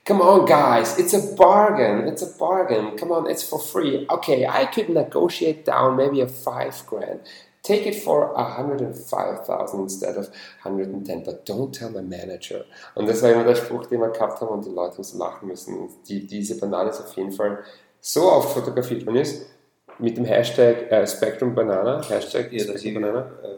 Come 0.05 0.23
on, 0.23 0.45
guys, 0.45 0.97
it's 0.97 1.13
a 1.13 1.35
bargain. 1.35 2.07
It's 2.07 2.23
a 2.23 2.37
bargain. 2.39 2.95
Come 2.97 3.13
on, 3.13 3.29
it's 3.29 3.43
for 3.43 3.59
free. 3.59 4.05
Okay, 4.09 4.45
I 4.47 4.65
could 4.73 4.89
negotiate 4.89 5.65
down 5.65 5.97
maybe 5.97 6.21
a 6.21 6.27
five 6.27 6.73
grand. 6.87 7.19
Take 7.61 7.85
it 7.85 7.95
for 8.01 8.33
105,000 8.33 9.79
instead 9.81 10.15
of 10.15 10.29
110, 10.63 11.23
but 11.25 11.45
don't 11.45 11.73
tell 11.73 11.89
my 11.89 12.01
manager. 12.01 12.63
Und 12.95 13.09
das 13.09 13.21
war 13.21 13.31
immer 13.31 13.43
der 13.43 13.55
Spruch, 13.55 13.87
den 13.87 13.99
wir 13.99 14.09
gehabt 14.09 14.39
haben 14.39 14.47
und 14.47 14.65
die 14.65 14.69
Leute 14.69 14.93
haben 14.95 15.03
so 15.03 15.17
lachen 15.17 15.49
müssen. 15.49 15.77
Und 15.77 15.89
die, 16.07 16.25
diese 16.25 16.57
Banane 16.57 16.91
ist 16.91 17.01
auf 17.01 17.13
jeden 17.17 17.33
Fall 17.33 17.59
so 17.99 18.31
oft 18.31 18.53
fotografiert 18.53 19.05
worden 19.05 19.17
ist, 19.17 19.47
mit 19.99 20.15
dem 20.15 20.23
Hashtag 20.23 20.89
äh, 20.89 21.05
Spectrum 21.05 21.53
Banana, 21.53 22.01
Hashtag 22.07 22.53
Ja, 22.53 22.63
Spectrum 22.63 22.93
Banana. 23.01 23.31
äh, 23.43 23.57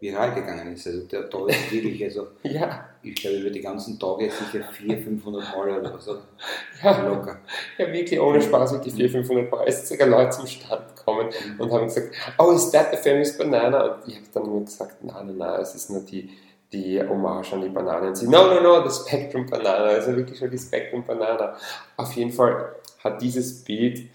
viral 0.00 0.34
gegangen 0.34 0.72
ist. 0.74 0.86
Also 0.86 1.00
der 1.06 1.22
da 1.22 1.46
ist 1.46 1.72
wirklich, 1.72 2.04
also 2.04 2.28
Ja, 2.42 2.88
ich 3.02 3.14
glaube 3.14 3.38
über 3.38 3.50
die 3.50 3.60
ganzen 3.60 3.98
Tage 3.98 4.30
sicher 4.30 4.64
400, 4.64 5.04
500 5.04 5.56
Mal 5.56 5.80
oder 5.80 5.98
so 5.98 6.16
ja. 6.82 7.08
locker. 7.08 7.40
Ja, 7.76 7.92
wirklich 7.92 8.20
ohne 8.20 8.40
Spaß, 8.40 8.72
wirklich 8.74 8.94
400, 8.94 9.26
500 9.26 9.50
Mal. 9.50 9.64
Es 9.66 9.88
sind 9.88 9.98
sogar 9.98 10.08
Leute 10.08 10.30
zum 10.30 10.46
Stand 10.46 10.96
gekommen 10.96 11.28
und 11.58 11.72
haben 11.72 11.84
gesagt, 11.84 12.14
oh, 12.38 12.52
is 12.52 12.70
that 12.70 12.90
the 12.90 12.96
famous 12.96 13.36
banana? 13.36 13.94
Und 13.94 14.08
ich 14.08 14.16
habe 14.16 14.26
dann 14.32 14.44
immer 14.44 14.60
gesagt, 14.60 15.04
nein, 15.04 15.26
nein, 15.26 15.36
nein, 15.36 15.60
es 15.60 15.74
ist 15.74 15.90
nur 15.90 16.00
die, 16.00 16.30
die 16.72 17.00
Hommage 17.02 17.52
an 17.52 17.62
die 17.62 17.68
Banane. 17.68 18.08
Und 18.08 18.16
sie, 18.16 18.28
no, 18.28 18.46
no, 18.46 18.60
no, 18.60 18.88
the 18.88 18.94
Spectrum 18.94 19.46
Banana, 19.46 19.84
also 19.84 20.14
wirklich 20.16 20.40
nur 20.40 20.50
die 20.50 20.58
Spectrum 20.58 21.04
Banana. 21.04 21.56
Auf 21.96 22.12
jeden 22.12 22.32
Fall 22.32 22.74
hat 23.02 23.20
dieses 23.22 23.64
Bild, 23.64 24.08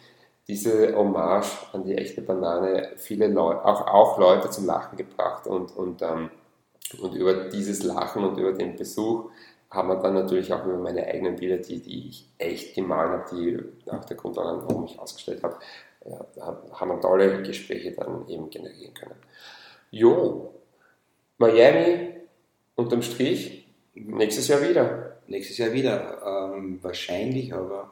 diese 0.48 0.96
Hommage 0.96 1.48
an 1.72 1.84
die 1.86 1.96
echte 1.96 2.22
Banane 2.22 2.92
viele 2.98 3.28
Leute, 3.28 3.64
auch, 3.66 3.88
auch 3.88 4.18
Leute 4.18 4.50
zum 4.50 4.66
Lachen 4.66 4.98
gebracht 4.98 5.48
und, 5.48 5.76
und, 5.76 6.02
ähm, 6.02 6.30
und 7.00 7.14
über 7.16 7.50
dieses 7.50 7.84
Lachen 7.84 8.24
und 8.24 8.38
über 8.38 8.52
den 8.52 8.76
Besuch 8.76 9.30
haben 9.70 9.88
wir 9.88 9.96
dann 9.96 10.14
natürlich 10.14 10.54
auch 10.54 10.66
über 10.66 10.78
meine 10.78 11.06
eigenen 11.06 11.36
Bilder, 11.36 11.58
die, 11.58 11.82
die 11.82 12.10
ich 12.10 12.30
echt 12.38 12.76
gemalt 12.76 13.10
habe, 13.10 13.36
die 13.36 13.90
auch 13.90 14.06
der 14.06 14.18
Grund 14.18 14.36
war, 14.36 14.68
warum 14.68 14.86
ich 14.86 15.00
ausgestellt 15.00 15.42
habe, 15.42 15.58
ja, 16.06 16.58
haben 16.74 16.90
wir 16.90 17.02
tolle 17.02 17.42
Gespräche 17.42 17.92
dann 17.92 18.28
eben 18.28 18.50
generieren 18.50 18.94
können. 18.94 19.16
Jo, 19.90 20.54
Miami 21.38 22.14
unterm 22.76 23.02
Strich, 23.02 23.68
nächstes 23.94 24.48
Jahr 24.48 24.62
wieder. 24.62 25.18
Nächstes 25.28 25.58
Jahr 25.58 25.72
wieder. 25.72 26.52
Ähm, 26.54 26.80
wahrscheinlich 26.82 27.54
aber 27.54 27.92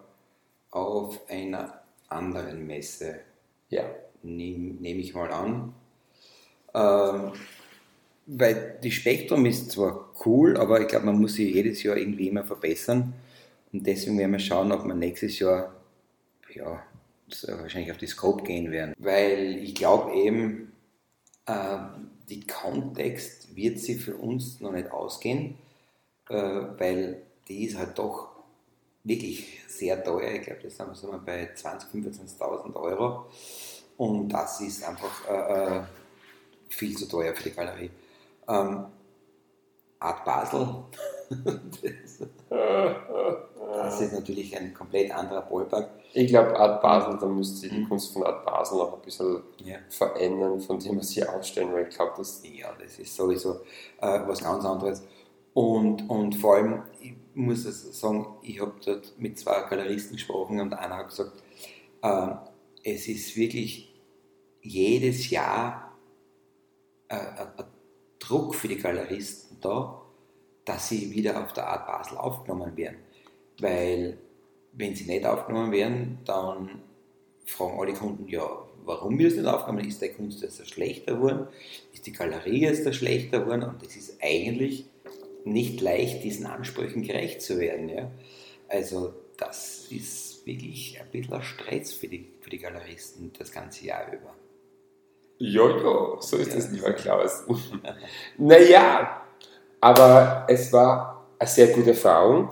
auf 0.69 1.19
einer 1.29 1.80
anderen 2.11 2.65
Messe, 2.67 3.21
Ja, 3.69 3.83
nehme 4.23 4.75
nehm 4.81 4.99
ich 4.99 5.13
mal 5.13 5.31
an. 5.31 5.73
Ähm, 6.73 7.33
weil 8.27 8.79
die 8.83 8.91
Spektrum 8.91 9.45
ist 9.45 9.71
zwar 9.71 10.11
cool, 10.25 10.57
aber 10.57 10.81
ich 10.81 10.87
glaube, 10.87 11.05
man 11.07 11.19
muss 11.19 11.33
sie 11.33 11.51
jedes 11.51 11.83
Jahr 11.83 11.97
irgendwie 11.97 12.27
immer 12.27 12.43
verbessern. 12.43 13.13
Und 13.73 13.85
deswegen 13.85 14.17
werden 14.17 14.31
wir 14.31 14.39
schauen, 14.39 14.71
ob 14.71 14.85
wir 14.85 14.93
nächstes 14.93 15.39
Jahr 15.39 15.73
ja, 16.53 16.83
wahrscheinlich 17.47 17.91
auf 17.91 17.97
die 17.97 18.07
Scope 18.07 18.43
gehen 18.43 18.71
werden. 18.71 18.93
Weil 18.99 19.57
ich 19.63 19.75
glaube 19.75 20.13
eben, 20.13 20.71
äh, 21.45 21.77
die 22.29 22.45
Kontext 22.45 23.55
wird 23.55 23.79
sie 23.79 23.95
für 23.95 24.15
uns 24.15 24.59
noch 24.61 24.71
nicht 24.71 24.91
ausgehen, 24.91 25.57
äh, 26.29 26.35
weil 26.35 27.21
die 27.47 27.65
ist 27.65 27.77
halt 27.77 27.97
doch 27.97 28.30
wirklich 29.03 29.59
sehr 29.67 30.03
teuer. 30.03 30.31
Ich 30.33 30.43
glaube, 30.43 30.61
das 30.63 30.77
sind 30.77 30.87
wir 30.87 30.95
so 30.95 31.07
mal 31.07 31.19
bei 31.19 31.49
20.000, 31.53 32.37
25.000 32.39 32.75
Euro. 32.75 33.25
Und 33.97 34.29
das 34.29 34.61
ist 34.61 34.83
einfach 34.87 35.27
äh, 35.29 35.77
äh, 35.77 35.83
viel 36.69 36.95
zu 36.97 37.07
teuer 37.07 37.35
für 37.35 37.43
die 37.43 37.51
Galerie. 37.51 37.91
Ähm, 38.47 38.85
Art 39.99 40.25
Basel, 40.25 40.67
das, 42.49 44.01
ist 44.01 44.13
natürlich 44.13 44.57
ein 44.57 44.73
komplett 44.73 45.11
anderer 45.11 45.43
Ballpark. 45.43 45.91
ich 46.13 46.27
glaube, 46.27 46.59
Art 46.59 46.81
Basel, 46.81 47.19
da 47.19 47.27
müsste 47.27 47.69
die 47.69 47.83
Kunst 47.83 48.11
von 48.11 48.23
Art 48.23 48.43
Basel 48.43 48.79
noch 48.79 48.95
ein 48.95 49.01
bisschen 49.01 49.43
Ja. 49.63 49.77
verändern, 49.89 50.59
von 50.59 50.79
dem, 50.79 50.97
was 50.97 51.09
sie 51.09 51.23
ausstellen, 51.23 51.71
weil 51.71 51.87
ich 51.87 51.95
glaube, 51.95 52.13
das 52.17 52.41
Ja, 52.43 52.73
das 52.81 52.97
ist 52.97 53.15
sowieso 53.15 53.61
äh, 54.01 54.19
was 54.25 54.41
ganz 54.43 54.65
anderes. 54.65 55.03
Und, 55.53 56.09
und 56.09 56.35
vor 56.35 56.55
allem, 56.55 56.83
ich 57.01 57.13
muss 57.33 57.65
es 57.65 57.99
sagen, 57.99 58.25
ich 58.41 58.61
habe 58.61 58.73
dort 58.85 59.13
mit 59.17 59.37
zwei 59.37 59.61
Galeristen 59.69 60.15
gesprochen 60.15 60.59
und 60.59 60.73
einer 60.73 60.97
hat 60.97 61.09
gesagt, 61.09 61.43
äh, 62.01 62.27
es 62.83 63.07
ist 63.07 63.35
wirklich 63.35 63.93
jedes 64.61 65.29
Jahr 65.29 65.91
äh, 67.09 67.15
ein 67.15 67.65
Druck 68.19 68.55
für 68.55 68.67
die 68.67 68.77
Galeristen 68.77 69.57
da, 69.61 70.01
dass 70.65 70.89
sie 70.89 71.11
wieder 71.11 71.43
auf 71.43 71.53
der 71.53 71.67
Art 71.67 71.87
Basel 71.87 72.17
aufgenommen 72.17 72.77
werden. 72.77 72.97
Weil, 73.59 74.17
wenn 74.73 74.95
sie 74.95 75.05
nicht 75.05 75.25
aufgenommen 75.25 75.71
werden, 75.71 76.19
dann 76.25 76.81
fragen 77.45 77.79
alle 77.79 77.93
Kunden, 77.93 78.27
ja, 78.27 78.47
warum 78.85 79.17
wird 79.17 79.31
es 79.31 79.37
nicht 79.37 79.47
aufgenommen? 79.47 79.87
Ist 79.87 80.01
der 80.01 80.13
Kunst 80.13 80.41
jetzt 80.41 80.67
schlechter 80.67 81.15
geworden? 81.15 81.47
Ist 81.93 82.05
die 82.05 82.13
Galerie 82.13 82.61
jetzt 82.61 82.93
schlechter 82.95 83.41
geworden? 83.41 83.63
Und 83.63 83.83
es 83.83 83.95
ist 83.95 84.17
eigentlich 84.21 84.85
nicht 85.45 85.81
leicht, 85.81 86.23
diesen 86.23 86.45
Ansprüchen 86.45 87.03
gerecht 87.03 87.41
zu 87.41 87.59
werden. 87.59 87.89
Ja? 87.89 88.09
Also, 88.67 89.13
das 89.37 89.87
ist 89.89 90.45
wirklich 90.45 90.99
ein 90.99 91.07
bisschen 91.11 91.33
ein 91.33 91.43
Stress 91.43 91.93
für 91.93 92.07
die, 92.07 92.31
für 92.41 92.49
die 92.49 92.59
Galeristen 92.59 93.31
das 93.37 93.51
ganze 93.51 93.85
Jahr 93.85 94.07
über. 94.11 94.33
Jojo, 95.39 96.17
so 96.21 96.37
ist 96.37 96.49
Ja. 96.49 96.55
das, 96.55 96.69
lieber 96.71 96.93
Klaus. 96.93 97.43
naja, 98.37 99.21
aber 99.79 100.45
es 100.47 100.71
war 100.71 101.25
eine 101.39 101.49
sehr 101.49 101.67
gute 101.67 101.89
Erfahrung 101.91 102.49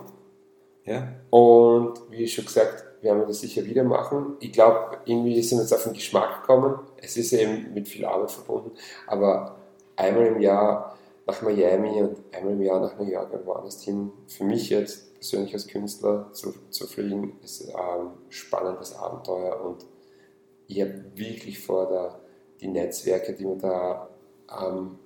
Ja? 0.84 1.08
und 1.30 1.94
wie 2.10 2.26
schon 2.26 2.44
gesagt, 2.44 2.84
wir 3.02 3.12
werden 3.14 3.28
das 3.28 3.40
sicher 3.40 3.64
wieder 3.64 3.84
machen. 3.84 4.36
Ich 4.40 4.52
glaube, 4.52 4.98
irgendwie 5.06 5.40
sind 5.42 5.58
wir 5.58 5.62
jetzt 5.62 5.72
auf 5.72 5.84
den 5.84 5.94
Geschmack 5.94 6.40
gekommen. 6.42 6.80
Es 6.98 7.16
ist 7.16 7.32
eben 7.32 7.72
mit 7.72 7.88
viel 7.88 8.04
Arbeit 8.04 8.30
verbunden, 8.32 8.72
aber 9.06 9.56
einmal 9.96 10.26
im 10.26 10.40
Jahr 10.40 10.98
nach 11.30 11.42
Miami 11.42 12.02
und 12.02 12.18
einmal 12.34 12.54
im 12.54 12.62
Jahr 12.62 12.80
nach 12.80 12.98
New 12.98 13.04
York 13.04 13.32
und 13.32 13.46
woanders 13.46 13.82
hin, 13.82 14.10
für 14.26 14.44
mich 14.44 14.70
jetzt 14.70 15.14
persönlich 15.14 15.54
als 15.54 15.68
Künstler 15.68 16.32
zu, 16.32 16.52
zu 16.70 16.86
fliegen, 16.86 17.38
ist 17.42 17.72
ein 17.74 18.10
spannendes 18.28 18.96
Abenteuer. 18.96 19.60
Und 19.64 19.86
ich 20.66 20.80
habe 20.80 21.04
wirklich 21.14 21.60
vor, 21.60 21.88
da 21.88 22.18
die 22.60 22.68
Netzwerke, 22.68 23.34
die 23.34 23.44
wir 23.44 23.56
da 23.56 24.08
ähm, 24.60 24.98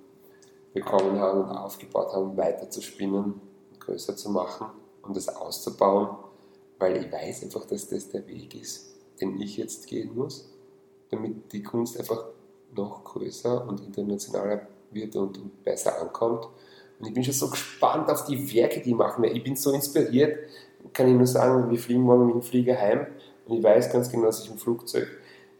bekommen 0.73 1.19
haben 1.19 1.41
und 1.41 1.55
aufgebaut 1.55 2.11
haben, 2.13 2.35
weiter 2.37 2.69
zu 2.69 2.81
spinnen, 2.81 3.39
größer 3.79 4.15
zu 4.15 4.31
machen 4.31 4.67
und 5.03 5.15
das 5.15 5.29
auszubauen, 5.29 6.17
weil 6.79 6.97
ich 6.97 7.11
weiß 7.11 7.43
einfach, 7.43 7.65
dass 7.65 7.87
das 7.87 8.09
der 8.09 8.27
Weg 8.27 8.59
ist, 8.59 8.95
den 9.21 9.39
ich 9.39 9.57
jetzt 9.57 9.85
gehen 9.87 10.15
muss, 10.15 10.49
damit 11.11 11.53
die 11.53 11.61
Kunst 11.61 11.99
einfach 11.99 12.25
noch 12.75 13.03
größer 13.03 13.67
und 13.67 13.79
internationaler 13.81 14.67
wird 14.95 15.15
und, 15.15 15.37
und 15.37 15.63
besser 15.63 16.01
ankommt. 16.01 16.47
Und 16.99 17.07
ich 17.07 17.13
bin 17.13 17.23
schon 17.23 17.33
so 17.33 17.49
gespannt 17.49 18.09
auf 18.09 18.25
die 18.25 18.55
Werke, 18.55 18.81
die 18.81 18.91
ich 18.91 18.95
machen. 18.95 19.23
Ich 19.25 19.43
bin 19.43 19.55
so 19.55 19.71
inspiriert, 19.71 20.39
kann 20.93 21.07
ich 21.07 21.13
nur 21.13 21.27
sagen, 21.27 21.69
wir 21.69 21.77
fliegen 21.77 22.01
morgen 22.01 22.27
mit 22.27 22.35
dem 22.35 22.41
Flieger 22.41 22.79
heim 22.79 23.07
und 23.45 23.57
ich 23.57 23.63
weiß 23.63 23.91
ganz 23.91 24.09
genau, 24.09 24.25
dass 24.25 24.43
ich 24.43 24.49
im 24.49 24.57
Flugzeug 24.57 25.07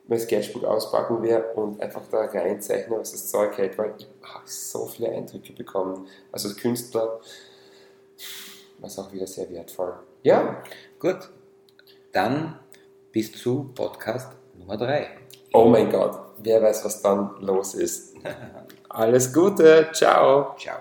mein 0.08 0.20
Sketchbook 0.20 0.64
auspacken 0.64 1.22
werde 1.24 1.54
und 1.54 1.82
einfach 1.82 2.04
da 2.12 2.26
reinzeichne, 2.26 2.98
was 2.98 3.12
das 3.12 3.28
Zeug 3.28 3.58
hält, 3.58 3.78
weil 3.78 3.94
ich 3.98 4.08
habe 4.24 4.44
so 4.46 4.86
viele 4.86 5.10
Eindrücke 5.10 5.54
bekommen. 5.54 6.08
Also 6.32 6.50
als 6.50 6.58
Künstler 6.58 7.20
war 8.80 8.88
es 8.88 9.00
auch 9.00 9.12
wieder 9.12 9.28
sehr 9.28 9.50
wertvoll. 9.50 9.94
Ja. 10.24 10.64
Gut. 11.00 11.30
Dann 12.12 12.60
bis 13.12 13.32
zu 13.34 13.72
Podcast 13.74 14.32
Nummer 14.58 14.78
3. 14.78 15.08
Oh 15.54 15.66
mein 15.66 15.90
Gott, 15.90 16.20
wer 16.38 16.62
weiß, 16.62 16.86
was 16.86 17.02
dann 17.02 17.36
los 17.42 17.74
ist. 17.74 18.15
Alles 18.90 19.34
Gute, 19.34 19.90
ciao. 19.94 20.56
Ciao. 20.58 20.78